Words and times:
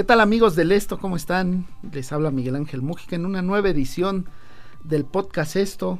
¿Qué 0.00 0.04
tal 0.04 0.22
amigos 0.22 0.56
del 0.56 0.72
Esto? 0.72 0.98
¿Cómo 0.98 1.14
están? 1.14 1.66
Les 1.92 2.10
habla 2.10 2.30
Miguel 2.30 2.56
Ángel 2.56 2.80
Mújica 2.80 3.16
en 3.16 3.26
una 3.26 3.42
nueva 3.42 3.68
edición 3.68 4.30
del 4.82 5.04
podcast 5.04 5.56
Esto, 5.56 5.98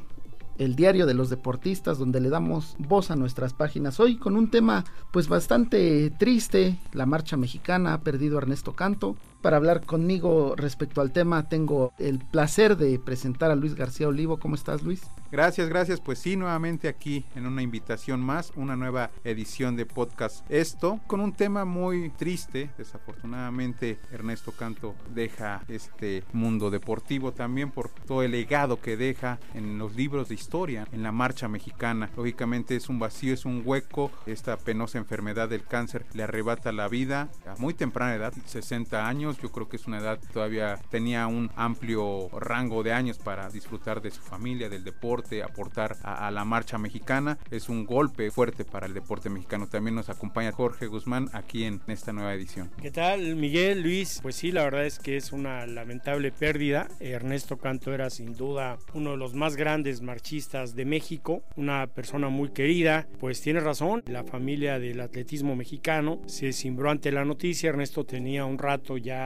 el 0.57 0.75
diario 0.75 1.05
de 1.05 1.13
los 1.13 1.29
deportistas, 1.29 1.99
donde 1.99 2.19
le 2.19 2.31
damos 2.31 2.77
voz 2.79 3.11
a 3.11 3.17
nuestras 3.17 3.53
páginas. 3.53 4.01
Hoy 4.01 4.17
con 4.17 4.39
un 4.39 4.51
tema 4.51 4.87
pues 5.11 5.29
bastante 5.29 6.09
triste, 6.19 6.79
la 6.95 7.05
marcha 7.05 7.37
mexicana 7.37 7.93
ha 7.93 8.01
perdido 8.01 8.39
Ernesto 8.39 8.73
Canto, 8.73 9.17
para 9.41 9.57
hablar 9.57 9.85
conmigo 9.85 10.55
respecto 10.57 11.01
al 11.01 11.13
tema 11.13 11.49
tengo 11.49 11.93
el 11.99 12.19
placer 12.19 12.77
de 12.77 12.99
presentar 12.99 13.51
a 13.51 13.57
Luis 13.57 13.75
García 13.75 14.09
Olivo. 14.09 14.39
¿Cómo 14.39 14.55
estás, 14.55 14.83
Luis? 14.83 15.03
Gracias, 15.33 15.69
gracias. 15.69 16.01
Pues 16.01 16.19
sí, 16.19 16.37
nuevamente 16.37 16.89
aquí 16.89 17.25
en 17.37 17.47
una 17.47 17.63
invitación 17.63 18.21
más, 18.21 18.53
una 18.57 18.77
nueva 18.77 19.11
edición 19.25 19.77
de 19.77 19.87
podcast 19.87 20.45
Esto, 20.51 21.01
con 21.07 21.21
un 21.21 21.33
tema 21.33 21.65
muy 21.65 22.11
triste. 22.11 22.71
Desafortunadamente, 22.77 23.99
Ernesto 24.11 24.53
Canto 24.53 24.95
deja 25.15 25.63
este 25.69 26.25
mundo 26.33 26.71
deportivo 26.71 27.33
también 27.33 27.71
por 27.71 27.91
todo 27.91 28.23
el 28.23 28.33
legado 28.33 28.81
que 28.81 28.97
deja 28.97 29.39
en 29.55 29.79
los 29.79 29.95
libros 29.95 30.29
de 30.29 30.35
historia, 30.35 30.87
en 30.93 31.03
la 31.03 31.13
marcha 31.13 31.49
mexicana. 31.49 32.11
Lógicamente 32.17 32.77
es 32.77 32.89
un 32.89 32.99
vacío, 32.99 33.33
es 33.33 33.45
un 33.45 33.63
hueco. 33.65 34.11
Esta 34.27 34.57
penosa 34.57 34.99
enfermedad 34.99 35.49
del 35.49 35.65
cáncer 35.65 36.07
le 36.13 36.25
arrebata 36.25 36.73
la 36.73 36.89
vida 36.89 37.31
a 37.47 37.55
muy 37.61 37.75
temprana 37.75 38.15
edad, 38.15 38.35
60 38.47 39.07
años 39.07 39.30
yo 39.39 39.51
creo 39.51 39.69
que 39.69 39.77
es 39.77 39.87
una 39.87 39.99
edad 39.99 40.19
todavía 40.33 40.79
tenía 40.91 41.27
un 41.27 41.51
amplio 41.57 42.29
rango 42.39 42.83
de 42.83 42.93
años 42.93 43.19
para 43.19 43.49
disfrutar 43.49 44.01
de 44.01 44.11
su 44.11 44.21
familia, 44.21 44.69
del 44.69 44.85
deporte, 44.85 45.43
aportar 45.43 45.97
a, 46.03 46.31
la 46.31 46.45
marcha 46.45 46.79
mexicana. 46.79 47.39
Es 47.51 47.69
un 47.69 47.85
golpe 47.85 48.31
fuerte 48.31 48.65
para 48.65 48.87
el 48.87 48.95
deporte 48.95 49.31
mexicano. 49.31 49.67
También 49.67 49.95
nos 49.95 50.09
acompaña 50.09 50.53
Jorge 50.53 50.87
Guzmán 50.87 51.29
aquí 51.33 51.65
en 51.65 51.81
esta 51.87 52.13
nueva 52.13 52.35
edición. 52.35 52.71
¿Qué 52.81 52.91
tal, 52.91 53.37
Miguel, 53.37 53.83
Luis? 53.83 54.21
Pues 54.23 54.37
sí, 54.37 54.53
la 54.53 54.65
verdad 54.65 54.87
es 54.87 54.99
que 54.99 55.17
es 55.17 55.33
una 55.33 55.67
lamentable 55.67 56.33
pérdida. 56.33 56.89
Ernesto 57.01 57.57
Canto 57.59 57.93
era 57.93 58.11
sin 58.11 58.35
duda 58.35 58.79
uno 58.95 59.13
de 59.13 59.17
los 59.17 59.35
más 59.35 59.57
grandes 59.57 60.01
marchistas 60.03 60.75
de 60.75 60.85
México, 60.85 61.43
una 61.57 61.87
persona 61.87 62.29
muy 62.29 62.51
querida. 62.51 63.07
Pues 63.19 63.41
tiene 63.41 63.61
razón, 63.61 64.03
la 64.07 64.25
familia 64.25 64.79
del 64.79 65.01
atletismo 65.01 65.57
mexicano 65.57 66.21
se 66.27 66.53
cimbró 66.53 66.91
ante 66.91 67.13
la 67.13 67.25
noticia. 67.25 67.71
Ernesto 67.71 68.05
tenía 68.05 68.45
un 68.45 68.59
rato 68.59 68.97
ya 68.97 69.20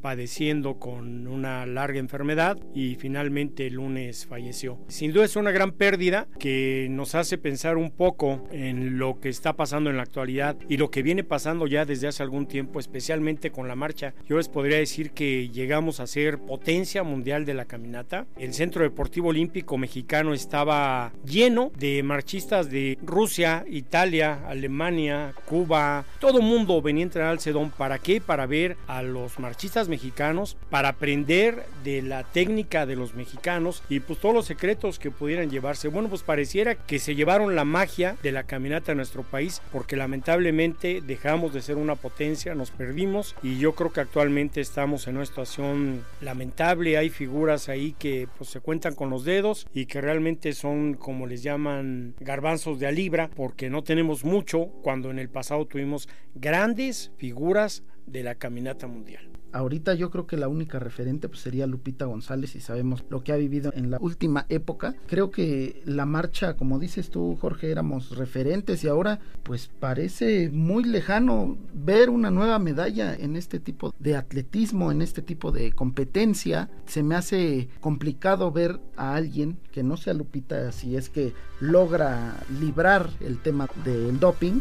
padeciendo 0.00 0.78
con 0.78 1.26
una 1.26 1.66
larga 1.66 1.98
enfermedad 1.98 2.58
y 2.74 2.96
finalmente 2.96 3.66
el 3.66 3.74
lunes 3.74 4.26
falleció. 4.26 4.78
Sin 4.88 5.12
duda 5.12 5.24
es 5.24 5.36
una 5.36 5.50
gran 5.50 5.72
pérdida 5.72 6.28
que 6.38 6.88
nos 6.90 7.14
hace 7.14 7.38
pensar 7.38 7.76
un 7.76 7.90
poco 7.90 8.46
en 8.50 8.98
lo 8.98 9.20
que 9.20 9.28
está 9.28 9.54
pasando 9.54 9.90
en 9.90 9.96
la 9.96 10.02
actualidad 10.02 10.56
y 10.68 10.76
lo 10.76 10.90
que 10.90 11.02
viene 11.02 11.24
pasando 11.24 11.66
ya 11.66 11.84
desde 11.84 12.08
hace 12.08 12.22
algún 12.22 12.46
tiempo, 12.46 12.80
especialmente 12.80 13.50
con 13.50 13.68
la 13.68 13.76
marcha. 13.76 14.14
Yo 14.26 14.36
les 14.36 14.48
podría 14.48 14.78
decir 14.78 15.10
que 15.12 15.48
llegamos 15.48 16.00
a 16.00 16.06
ser 16.06 16.38
potencia 16.38 17.02
mundial 17.02 17.44
de 17.44 17.54
la 17.54 17.64
caminata. 17.64 18.26
El 18.36 18.54
Centro 18.54 18.82
Deportivo 18.82 19.28
Olímpico 19.28 19.78
Mexicano 19.78 20.34
estaba 20.34 21.12
lleno 21.24 21.72
de 21.78 22.02
marchistas 22.02 22.70
de 22.70 22.98
Rusia, 23.02 23.64
Italia, 23.68 24.46
Alemania, 24.46 25.34
Cuba. 25.46 26.04
Todo 26.20 26.40
mundo 26.40 26.80
venía 26.82 27.04
a 27.04 27.06
entrenar 27.06 27.30
al 27.30 27.40
Sedón. 27.40 27.70
¿Para 27.70 27.98
qué? 27.98 28.20
Para 28.20 28.46
ver 28.46 28.76
a 28.86 29.02
los 29.02 29.37
marchistas 29.38 29.88
mexicanos 29.88 30.56
para 30.70 30.90
aprender 30.90 31.64
de 31.84 32.02
la 32.02 32.24
técnica 32.24 32.86
de 32.86 32.96
los 32.96 33.14
mexicanos 33.14 33.82
y 33.88 34.00
pues 34.00 34.18
todos 34.18 34.34
los 34.34 34.46
secretos 34.46 34.98
que 34.98 35.10
pudieran 35.10 35.50
llevarse. 35.50 35.88
Bueno, 35.88 36.08
pues 36.08 36.22
pareciera 36.22 36.74
que 36.74 36.98
se 36.98 37.14
llevaron 37.14 37.54
la 37.54 37.64
magia 37.64 38.16
de 38.22 38.32
la 38.32 38.44
caminata 38.44 38.92
a 38.92 38.94
nuestro 38.94 39.22
país 39.22 39.62
porque 39.72 39.96
lamentablemente 39.96 41.00
dejamos 41.00 41.54
de 41.54 41.62
ser 41.62 41.76
una 41.76 41.94
potencia, 41.94 42.54
nos 42.54 42.70
perdimos 42.70 43.34
y 43.42 43.58
yo 43.58 43.74
creo 43.74 43.92
que 43.92 44.00
actualmente 44.00 44.60
estamos 44.60 45.06
en 45.06 45.16
una 45.16 45.26
situación 45.26 46.04
lamentable. 46.20 46.96
Hay 46.98 47.10
figuras 47.10 47.68
ahí 47.68 47.94
que 47.98 48.28
pues 48.36 48.50
se 48.50 48.60
cuentan 48.60 48.94
con 48.94 49.10
los 49.10 49.24
dedos 49.24 49.66
y 49.72 49.86
que 49.86 50.00
realmente 50.00 50.52
son 50.52 50.94
como 50.94 51.26
les 51.26 51.42
llaman 51.42 52.14
garbanzos 52.20 52.78
de 52.78 52.86
a 52.86 52.92
porque 53.34 53.70
no 53.70 53.82
tenemos 53.82 54.24
mucho 54.24 54.66
cuando 54.82 55.10
en 55.10 55.18
el 55.18 55.28
pasado 55.28 55.66
tuvimos 55.66 56.08
grandes 56.34 57.12
figuras 57.16 57.84
de 58.10 58.22
la 58.22 58.34
caminata 58.34 58.86
mundial. 58.86 59.28
Ahorita 59.50 59.94
yo 59.94 60.10
creo 60.10 60.26
que 60.26 60.36
la 60.36 60.48
única 60.48 60.78
referente 60.78 61.28
pues, 61.28 61.40
sería 61.40 61.66
Lupita 61.66 62.04
González 62.04 62.54
y 62.54 62.60
sabemos 62.60 63.02
lo 63.08 63.24
que 63.24 63.32
ha 63.32 63.36
vivido 63.36 63.72
en 63.74 63.90
la 63.90 63.96
última 63.98 64.44
época. 64.50 64.94
Creo 65.06 65.30
que 65.30 65.82
la 65.86 66.04
marcha, 66.04 66.54
como 66.54 66.78
dices 66.78 67.08
tú, 67.08 67.36
Jorge, 67.40 67.70
éramos 67.70 68.16
referentes 68.16 68.84
y 68.84 68.88
ahora 68.88 69.20
pues 69.44 69.70
parece 69.80 70.50
muy 70.50 70.84
lejano 70.84 71.56
ver 71.72 72.10
una 72.10 72.30
nueva 72.30 72.58
medalla 72.58 73.14
en 73.14 73.36
este 73.36 73.58
tipo 73.58 73.94
de 73.98 74.16
atletismo, 74.16 74.92
en 74.92 75.00
este 75.00 75.22
tipo 75.22 75.50
de 75.50 75.72
competencia. 75.72 76.68
Se 76.84 77.02
me 77.02 77.14
hace 77.14 77.68
complicado 77.80 78.52
ver 78.52 78.78
a 78.96 79.14
alguien 79.14 79.58
que 79.72 79.82
no 79.82 79.96
sea 79.96 80.12
Lupita 80.12 80.72
si 80.72 80.94
es 80.94 81.08
que 81.08 81.32
logra 81.60 82.36
librar 82.60 83.08
el 83.20 83.38
tema 83.40 83.66
del 83.82 84.20
doping 84.20 84.60